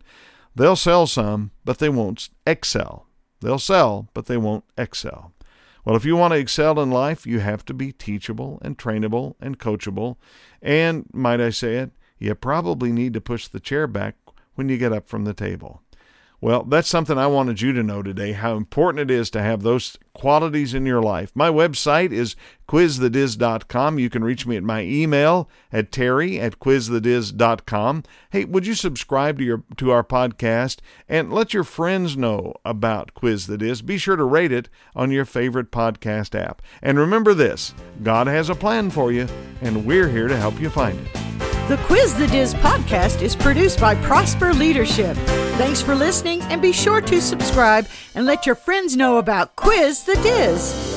they'll 0.57 0.75
sell 0.75 1.07
some, 1.07 1.53
but 1.65 1.79
they 1.79 1.89
won't 1.89 2.29
excel. 2.45 3.07
They'll 3.41 3.61
sell, 3.61 4.09
but 4.15 4.27
they 4.27 4.37
won't 4.37 4.65
excel. 4.77 5.33
Well, 5.85 5.97
if 5.97 6.05
you 6.05 6.17
want 6.17 6.33
to 6.33 6.39
excel 6.39 6.79
in 6.81 6.91
life, 6.91 7.27
you 7.27 7.41
have 7.41 7.65
to 7.65 7.75
be 7.75 7.93
teachable 7.93 8.61
and 8.63 8.79
trainable 8.79 9.35
and 9.41 9.59
coachable. 9.59 10.17
And, 10.61 11.07
might 11.13 11.41
I 11.41 11.51
say 11.51 11.77
it, 11.77 11.91
you 12.19 12.35
probably 12.37 12.93
need 12.93 13.15
to 13.15 13.21
push 13.21 13.49
the 13.49 13.59
chair 13.59 13.89
back 13.89 14.15
when 14.55 14.69
you 14.69 14.79
get 14.79 14.93
up 14.93 15.09
from 15.09 15.25
the 15.25 15.35
table. 15.35 15.83
Well, 16.43 16.65
that's 16.65 16.89
something 16.89 17.17
I 17.17 17.29
wanted 17.29 17.61
you 17.61 17.73
to 17.73 17.85
know 17.85 18.03
today 18.03 18.33
how 18.33 18.57
important 18.57 19.09
it 19.09 19.15
is 19.15 19.31
to 19.31 19.41
have 19.41 19.63
those 19.63 19.97
qualities 20.13 20.75
in 20.75 20.85
your 20.85 21.01
life. 21.01 21.31
My 21.37 21.49
website 21.49 22.11
is 22.11 22.35
quizthediz.com. 22.69 24.01
You 24.01 24.11
can 24.11 24.25
reach 24.25 24.45
me 24.45 24.57
at 24.57 24.65
my 24.65 24.83
email 24.83 25.49
at 25.71 25.93
terry 25.93 26.41
at 26.41 26.59
quizthediz.com. 26.59 28.03
Hey, 28.31 28.45
would 28.45 28.67
you 28.67 28.75
subscribe 28.75 29.39
to 29.39 29.45
your 29.45 29.63
to 29.77 29.93
our 29.93 30.03
podcast 30.03 30.79
and 31.09 31.33
let 31.33 31.55
your 31.55 31.63
friends 31.63 32.17
know 32.17 32.55
about 32.65 33.15
Quiz 33.15 33.47
the 33.47 33.57
Diz? 33.57 33.81
Be 33.81 33.97
sure 33.97 34.17
to 34.17 34.25
rate 34.25 34.51
it 34.51 34.69
on 34.97 35.13
your 35.13 35.25
favorite 35.25 35.71
podcast 35.71 36.37
app. 36.37 36.61
And 36.83 36.99
remember 36.99 37.35
this, 37.35 37.73
God 38.03 38.27
has 38.27 38.51
a 38.51 38.57
plan 38.57 38.91
for 38.91 39.13
you, 39.13 39.29
and 39.61 39.87
we're 39.87 40.09
here 40.09 40.27
to 40.27 40.37
help 40.37 40.61
you 40.61 40.71
find 40.71 40.99
it. 40.99 41.42
The 41.69 41.77
Quiz 41.85 42.13
the 42.15 42.27
Diz 42.27 42.55
podcast 42.55 43.23
is 43.23 43.37
produced 43.37 43.81
by 43.81 43.95
Prosper 43.95 44.53
Leadership. 44.53 45.17
Thanks 45.57 45.81
for 45.81 45.95
listening 45.95 46.43
and 46.43 46.61
be 46.61 46.73
sure 46.73 47.01
to 47.01 47.21
subscribe 47.21 47.87
and 48.17 48.27
let 48.27 48.47
your 48.47 48.57
friends 48.57 48.97
know 48.97 49.19
about 49.19 49.55
Quiz 49.55 50.03
the 50.03 50.17
Diz. 50.17 50.92